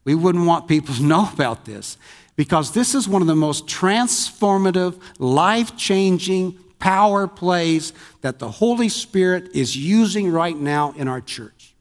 We 0.05 0.15
wouldn't 0.15 0.47
want 0.47 0.67
people 0.67 0.95
to 0.95 1.03
know 1.05 1.29
about 1.33 1.65
this 1.65 1.97
because 2.37 2.73
this 2.73 2.95
is 2.95 3.09
one 3.09 3.23
of 3.23 3.29
the 3.29 3.37
most 3.37 3.67
transformative, 3.67 5.01
life 5.19 5.77
changing 5.77 6.59
power 6.79 7.27
plays 7.27 7.93
that 8.23 8.39
the 8.39 8.51
Holy 8.51 8.89
Spirit 8.89 9.55
is 9.55 9.77
using 9.77 10.31
right 10.31 10.57
now 10.57 10.93
in 10.97 11.09
our 11.09 11.21
church. 11.21 11.75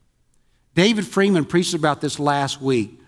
David 0.75 1.05
Freeman 1.05 1.45
preached 1.45 1.73
about 1.73 2.01
this 2.01 2.19
last 2.19 2.61
week. 2.61 2.99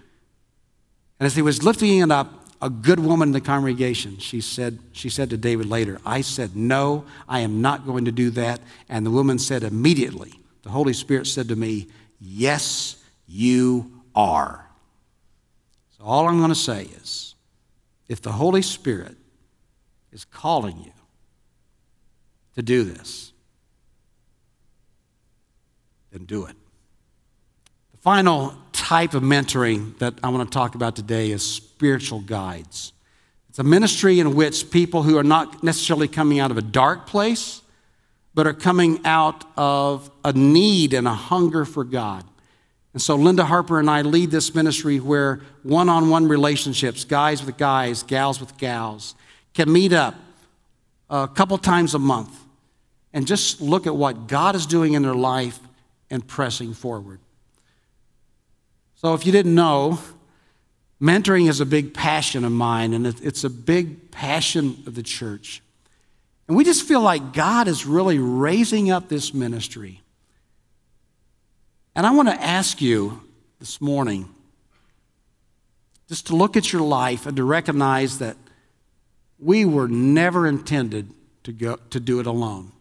And 1.19 1.25
as 1.25 1.35
he 1.35 1.41
was 1.41 1.63
lifting 1.63 1.99
it 1.99 2.11
up, 2.11 2.45
a 2.61 2.69
good 2.69 2.99
woman 2.99 3.29
in 3.29 3.33
the 3.33 3.41
congregation, 3.41 4.17
she 4.17 4.41
said, 4.41 4.79
she 4.91 5.09
said 5.09 5.29
to 5.29 5.37
David 5.37 5.67
later, 5.67 5.99
I 6.05 6.21
said, 6.21 6.55
No, 6.55 7.05
I 7.27 7.41
am 7.41 7.61
not 7.61 7.85
going 7.85 8.05
to 8.05 8.11
do 8.11 8.29
that. 8.31 8.59
And 8.89 9.05
the 9.05 9.11
woman 9.11 9.39
said 9.39 9.63
immediately, 9.63 10.33
the 10.63 10.69
Holy 10.69 10.93
Spirit 10.93 11.27
said 11.27 11.47
to 11.49 11.55
me, 11.55 11.87
Yes, 12.19 13.03
you 13.27 14.01
are. 14.15 14.67
So 15.97 16.03
all 16.03 16.27
I'm 16.27 16.37
going 16.37 16.49
to 16.49 16.55
say 16.55 16.83
is, 16.83 17.35
if 18.07 18.21
the 18.21 18.31
Holy 18.31 18.61
Spirit 18.61 19.17
is 20.11 20.25
calling 20.25 20.77
you, 20.77 20.91
to 22.55 22.61
do 22.61 22.83
this, 22.83 23.33
then 26.11 26.25
do 26.25 26.45
it. 26.45 26.55
The 27.91 27.97
final 27.97 28.55
type 28.71 29.13
of 29.13 29.23
mentoring 29.23 29.97
that 29.99 30.13
I 30.23 30.29
want 30.29 30.49
to 30.49 30.53
talk 30.53 30.75
about 30.75 30.95
today 30.95 31.31
is 31.31 31.43
spiritual 31.43 32.21
guides. 32.21 32.93
It's 33.49 33.59
a 33.59 33.63
ministry 33.63 34.19
in 34.19 34.35
which 34.35 34.71
people 34.71 35.03
who 35.03 35.17
are 35.17 35.23
not 35.23 35.63
necessarily 35.63 36.07
coming 36.07 36.39
out 36.39 36.51
of 36.51 36.57
a 36.57 36.61
dark 36.61 37.07
place, 37.07 37.61
but 38.35 38.45
are 38.45 38.53
coming 38.53 38.99
out 39.05 39.45
of 39.57 40.11
a 40.23 40.33
need 40.33 40.93
and 40.93 41.07
a 41.07 41.13
hunger 41.13 41.65
for 41.65 41.83
God. 41.83 42.23
And 42.93 43.01
so 43.01 43.15
Linda 43.15 43.45
Harper 43.45 43.79
and 43.79 43.89
I 43.89 44.03
lead 44.03 44.29
this 44.29 44.53
ministry 44.53 44.99
where 44.99 45.41
one 45.63 45.89
on 45.89 46.09
one 46.09 46.27
relationships, 46.27 47.03
guys 47.03 47.43
with 47.43 47.57
guys, 47.57 48.03
gals 48.03 48.39
with 48.39 48.57
gals, 48.57 49.15
can 49.53 49.71
meet 49.71 49.93
up 49.93 50.15
a 51.09 51.27
couple 51.27 51.57
times 51.57 51.93
a 51.93 51.99
month 51.99 52.37
and 53.13 53.25
just 53.25 53.61
look 53.61 53.87
at 53.87 53.95
what 53.95 54.27
God 54.27 54.55
is 54.55 54.65
doing 54.65 54.93
in 54.93 55.01
their 55.01 55.15
life 55.15 55.59
and 56.09 56.25
pressing 56.25 56.73
forward. 56.73 57.19
So, 58.95 59.13
if 59.13 59.25
you 59.25 59.31
didn't 59.31 59.55
know, 59.55 59.99
Mentoring 61.01 61.49
is 61.49 61.59
a 61.59 61.65
big 61.65 61.93
passion 61.93 62.45
of 62.45 62.51
mine, 62.51 62.93
and 62.93 63.05
it's 63.05 63.43
a 63.43 63.49
big 63.49 64.11
passion 64.11 64.83
of 64.87 64.95
the 64.95 65.03
church. 65.03 65.61
And 66.47 66.55
we 66.55 66.63
just 66.63 66.87
feel 66.87 67.01
like 67.01 67.33
God 67.33 67.67
is 67.67 67.85
really 67.85 68.19
raising 68.19 68.91
up 68.91 69.09
this 69.09 69.33
ministry. 69.33 70.01
And 71.95 72.05
I 72.05 72.11
want 72.11 72.27
to 72.27 72.41
ask 72.41 72.81
you 72.81 73.21
this 73.59 73.81
morning 73.81 74.29
just 76.07 76.27
to 76.27 76.35
look 76.35 76.55
at 76.55 76.71
your 76.71 76.83
life 76.83 77.25
and 77.25 77.35
to 77.37 77.43
recognize 77.43 78.19
that 78.19 78.37
we 79.39 79.65
were 79.65 79.87
never 79.87 80.45
intended 80.45 81.11
to, 81.43 81.51
go, 81.51 81.77
to 81.89 81.99
do 81.99 82.19
it 82.19 82.27
alone. 82.27 82.71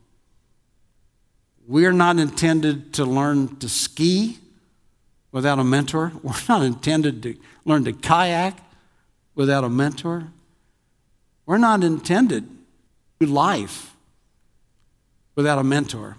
We 1.67 1.87
are 1.87 1.93
not 1.93 2.19
intended 2.19 2.93
to 2.95 3.07
learn 3.07 3.57
to 3.57 3.69
ski 3.69 4.39
without 5.33 5.59
a 5.59 5.65
mentor. 5.65 6.13
We're 6.23 6.35
not 6.49 6.63
intended 6.63 7.23
to 7.23 7.37
learn 7.65 7.85
to 7.85 7.93
kayak 7.95 8.59
without 9.35 9.65
a 9.65 9.71
mentor. 9.71 10.29
We're 11.47 11.59
not 11.59 11.83
intended 11.83 12.49
to 13.25 13.33
life 13.33 13.95
without 15.35 15.59
a 15.59 15.65
mentor. 15.65 16.17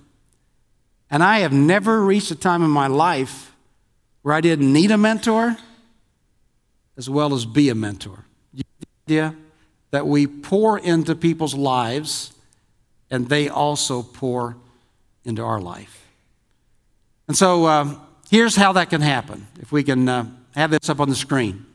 And 1.10 1.24
I 1.24 1.40
have 1.40 1.54
never 1.54 2.04
reached 2.04 2.32
a 2.32 2.36
time 2.36 2.64
in 2.64 2.70
my 2.70 2.88
life 2.88 3.54
where 4.22 4.34
I 4.34 4.42
didn't 4.42 4.72
need 4.72 4.92
a 4.92 4.98
mentor 4.98 5.58
as 6.98 7.10
well 7.10 7.34
as 7.34 7.46
be 7.46 7.70
a 7.70 7.76
mentor. 7.76 8.26
You 8.54 8.64
the 8.80 8.88
idea 9.14 9.36
that 9.92 10.08
we 10.08 10.28
pour 10.28 10.80
into 10.80 11.16
people's 11.16 11.54
lives 11.54 12.34
and 13.10 13.30
they 13.30 13.50
also 13.50 14.02
pour 14.02 14.58
into 15.24 15.42
our 15.44 15.62
life. 15.62 16.06
And 17.28 17.38
so 17.38 17.66
uh, 17.66 17.96
here's 18.30 18.56
how 18.56 18.74
that 18.74 18.90
can 18.90 19.02
happen. 19.02 19.48
If 19.60 19.72
we 19.72 19.84
can 19.84 20.08
uh, 20.08 20.26
have 20.56 20.72
this 20.72 20.90
up 20.90 21.00
on 21.00 21.10
the 21.10 21.16
screen, 21.16 21.66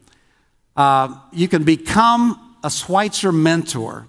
uh, 0.77 1.19
you 1.33 1.49
can 1.49 1.65
become 1.65 2.57
a 2.63 2.71
Schweitzer 2.71 3.33
mentor. 3.33 4.07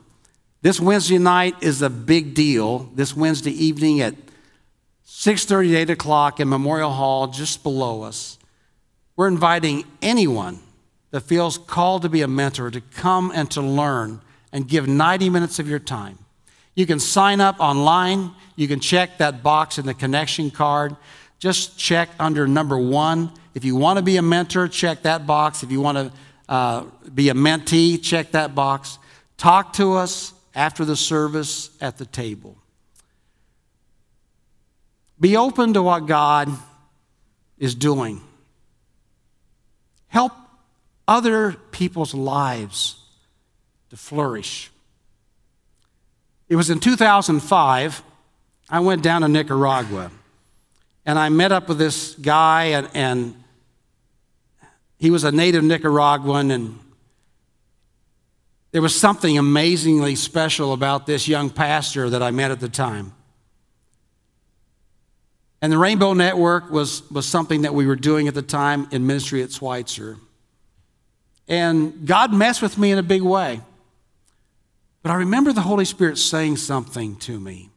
This 0.64 0.80
Wednesday 0.80 1.18
night 1.18 1.56
is 1.62 1.82
a 1.82 1.90
big 1.90 2.36
deal. 2.36 2.90
This 2.94 3.16
Wednesday 3.16 3.52
evening 3.52 4.00
at 4.02 4.14
6:30 5.04 5.76
8 5.76 5.90
o'clock 5.90 6.40
in 6.40 6.48
Memorial 6.50 6.92
Hall, 6.92 7.28
just 7.28 7.64
below 7.64 8.04
us. 8.04 8.38
We're 9.16 9.28
inviting 9.28 9.86
anyone 10.04 10.60
that 11.10 11.22
feels 11.22 11.58
called 11.58 12.04
to 12.04 12.10
be 12.10 12.22
a 12.22 12.28
mentor 12.28 12.70
to 12.70 12.80
come 12.80 13.32
and 13.34 13.50
to 13.52 13.62
learn 13.62 14.22
and 14.52 14.68
give 14.68 14.88
90 14.88 15.32
minutes 15.32 15.58
of 15.58 15.68
your 15.68 15.80
time. 15.80 16.20
You 16.76 16.86
can 16.86 17.00
sign 17.00 17.42
up 17.42 17.60
online. 17.60 18.32
You 18.56 18.68
can 18.68 18.80
check 18.80 19.18
that 19.18 19.42
box 19.42 19.80
in 19.80 19.88
the 19.88 19.96
connection 19.96 20.52
card. 20.52 20.96
Just 21.40 21.78
check 21.80 22.10
under 22.20 22.48
number 22.48 22.78
one. 22.78 23.32
If 23.56 23.66
you 23.66 23.76
want 23.76 23.98
to 23.98 24.04
be 24.04 24.18
a 24.18 24.22
mentor, 24.22 24.68
check 24.68 25.02
that 25.04 25.26
box. 25.26 25.64
If 25.64 25.72
you 25.72 25.82
want 25.82 25.98
to 25.98 26.12
uh, 26.48 26.84
be 27.14 27.30
a 27.30 27.34
mentee, 27.34 28.02
check 28.02 28.32
that 28.32 28.54
box. 28.54 29.00
Talk 29.38 29.74
to 29.74 29.94
us 29.94 30.34
after 30.54 30.86
the 30.86 30.96
service 30.96 31.70
at 31.80 31.98
the 31.98 32.06
table. 32.06 32.58
Be 35.20 35.38
open 35.38 35.74
to 35.74 35.84
what 35.84 36.08
God 36.08 36.50
is 37.58 37.76
doing. 37.76 38.22
Help 40.08 40.34
other 41.08 41.54
people's 41.72 42.14
lives 42.14 42.96
to 43.90 43.98
flourish. 43.98 44.72
It 46.50 46.56
was 46.56 46.70
in 46.70 46.80
2005, 46.80 48.04
I 48.70 48.80
went 48.80 49.04
down 49.04 49.22
to 49.22 49.28
Nicaragua 49.28 50.12
and 51.06 51.18
I 51.18 51.30
met 51.30 51.52
up 51.52 51.68
with 51.68 51.78
this 51.78 52.16
guy, 52.16 52.66
and, 52.66 52.90
and 52.94 53.44
he 54.98 55.10
was 55.10 55.24
a 55.24 55.32
native 55.32 55.64
Nicaraguan, 55.64 56.52
and 56.52 56.80
there 58.72 58.82
was 58.82 58.98
something 58.98 59.38
amazingly 59.38 60.16
special 60.16 60.74
about 60.74 61.06
this 61.06 61.28
young 61.28 61.50
pastor 61.50 62.10
that 62.10 62.24
I 62.24 62.32
met 62.32 62.52
at 62.52 62.60
the 62.60 62.70
time. 62.70 63.14
And 65.62 65.72
the 65.72 65.78
Rainbow 65.78 66.14
Network 66.14 66.72
was, 66.72 67.10
was 67.12 67.28
something 67.28 67.64
that 67.64 67.74
we 67.74 67.86
were 67.86 67.96
doing 67.96 68.28
at 68.28 68.34
the 68.34 68.42
time 68.42 68.88
in 68.92 69.06
ministry 69.06 69.44
at 69.44 69.52
Schweitzer. 69.52 70.18
And 71.48 72.08
God 72.08 72.34
messed 72.34 72.62
with 72.62 72.78
me 72.78 72.92
in 72.92 72.98
a 72.98 73.04
big 73.04 73.22
way. 73.22 73.62
But 75.04 75.12
I 75.12 75.16
remember 75.16 75.52
the 75.52 75.62
Holy 75.62 75.86
Spirit 75.86 76.18
saying 76.18 76.58
something 76.58 77.18
to 77.18 77.40
me 77.40 77.70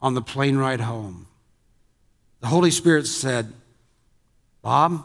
on 0.00 0.14
the 0.14 0.22
plane 0.22 0.56
ride 0.56 0.80
home. 0.80 1.26
The 2.40 2.46
Holy 2.46 2.70
Spirit 2.70 3.06
said, 3.06 3.52
Bob, 4.62 5.04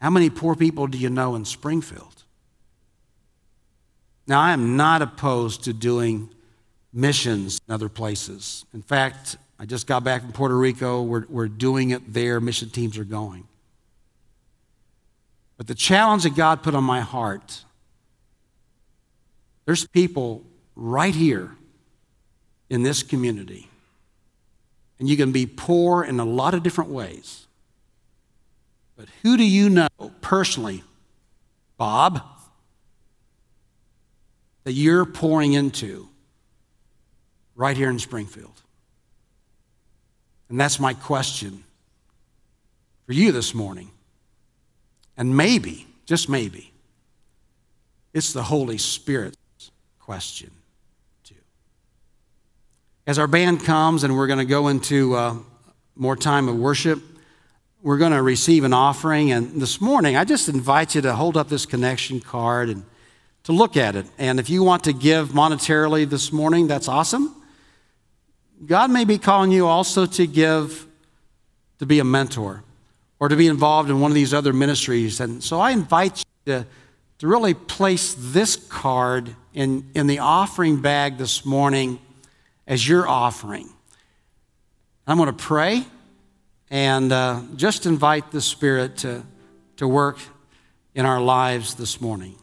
how 0.00 0.10
many 0.10 0.30
poor 0.30 0.54
people 0.54 0.86
do 0.86 0.98
you 0.98 1.10
know 1.10 1.34
in 1.34 1.44
Springfield? 1.44 2.21
Now, 4.26 4.40
I 4.40 4.52
am 4.52 4.76
not 4.76 5.02
opposed 5.02 5.64
to 5.64 5.72
doing 5.72 6.30
missions 6.92 7.60
in 7.66 7.74
other 7.74 7.88
places. 7.88 8.64
In 8.72 8.82
fact, 8.82 9.36
I 9.58 9.64
just 9.64 9.86
got 9.86 10.04
back 10.04 10.22
from 10.22 10.32
Puerto 10.32 10.56
Rico. 10.56 11.02
We're, 11.02 11.24
we're 11.28 11.48
doing 11.48 11.90
it 11.90 12.12
there. 12.12 12.40
Mission 12.40 12.70
teams 12.70 12.98
are 12.98 13.04
going. 13.04 13.46
But 15.56 15.66
the 15.66 15.74
challenge 15.74 16.24
that 16.24 16.34
God 16.34 16.62
put 16.62 16.74
on 16.74 16.84
my 16.84 17.00
heart 17.00 17.64
there's 19.64 19.86
people 19.86 20.42
right 20.74 21.14
here 21.14 21.56
in 22.68 22.82
this 22.82 23.02
community, 23.02 23.68
and 24.98 25.08
you 25.08 25.16
can 25.16 25.32
be 25.32 25.46
poor 25.46 26.02
in 26.02 26.18
a 26.18 26.24
lot 26.24 26.54
of 26.54 26.62
different 26.62 26.90
ways. 26.90 27.46
But 28.96 29.08
who 29.22 29.36
do 29.36 29.44
you 29.44 29.68
know 29.68 29.88
personally, 30.20 30.82
Bob, 31.76 32.22
that 34.64 34.72
you're 34.72 35.04
pouring 35.04 35.52
into 35.54 36.08
right 37.54 37.76
here 37.76 37.90
in 37.90 37.98
Springfield? 37.98 38.60
And 40.48 40.60
that's 40.60 40.78
my 40.78 40.94
question 40.94 41.64
for 43.06 43.12
you 43.12 43.32
this 43.32 43.54
morning. 43.54 43.90
And 45.16 45.36
maybe, 45.36 45.86
just 46.06 46.28
maybe, 46.28 46.72
it's 48.12 48.32
the 48.32 48.42
Holy 48.42 48.78
Spirit's 48.78 49.70
question, 49.98 50.50
too. 51.24 51.34
As 53.06 53.18
our 53.18 53.26
band 53.26 53.64
comes 53.64 54.04
and 54.04 54.16
we're 54.16 54.26
going 54.26 54.38
to 54.38 54.44
go 54.44 54.68
into 54.68 55.14
uh, 55.14 55.36
more 55.96 56.16
time 56.16 56.48
of 56.48 56.56
worship, 56.56 57.00
we're 57.82 57.98
going 57.98 58.12
to 58.12 58.22
receive 58.22 58.64
an 58.64 58.72
offering. 58.72 59.32
And 59.32 59.60
this 59.60 59.80
morning, 59.80 60.16
I 60.16 60.24
just 60.24 60.48
invite 60.48 60.94
you 60.94 61.00
to 61.00 61.14
hold 61.14 61.36
up 61.36 61.48
this 61.48 61.66
connection 61.66 62.20
card 62.20 62.68
and 62.68 62.84
to 63.44 63.52
look 63.52 63.76
at 63.76 63.96
it. 63.96 64.06
And 64.18 64.38
if 64.38 64.48
you 64.48 64.62
want 64.62 64.84
to 64.84 64.92
give 64.92 65.30
monetarily 65.30 66.08
this 66.08 66.32
morning, 66.32 66.66
that's 66.66 66.88
awesome. 66.88 67.34
God 68.64 68.90
may 68.90 69.04
be 69.04 69.18
calling 69.18 69.50
you 69.50 69.66
also 69.66 70.06
to 70.06 70.26
give, 70.26 70.86
to 71.78 71.86
be 71.86 71.98
a 71.98 72.04
mentor 72.04 72.62
or 73.18 73.28
to 73.28 73.36
be 73.36 73.48
involved 73.48 73.90
in 73.90 74.00
one 74.00 74.10
of 74.10 74.14
these 74.14 74.32
other 74.32 74.52
ministries. 74.52 75.20
And 75.20 75.42
so 75.42 75.60
I 75.60 75.72
invite 75.72 76.18
you 76.18 76.52
to, 76.52 76.66
to 77.18 77.26
really 77.26 77.54
place 77.54 78.14
this 78.18 78.56
card 78.56 79.34
in, 79.54 79.90
in 79.94 80.06
the 80.06 80.20
offering 80.20 80.80
bag 80.80 81.18
this 81.18 81.44
morning 81.44 81.98
as 82.66 82.88
your 82.88 83.08
offering. 83.08 83.68
I'm 85.06 85.16
going 85.16 85.26
to 85.28 85.32
pray 85.32 85.84
and 86.70 87.12
uh, 87.12 87.42
just 87.56 87.86
invite 87.86 88.30
the 88.30 88.40
Spirit 88.40 88.98
to, 88.98 89.24
to 89.76 89.88
work 89.88 90.18
in 90.94 91.04
our 91.04 91.20
lives 91.20 91.74
this 91.74 92.00
morning. 92.00 92.36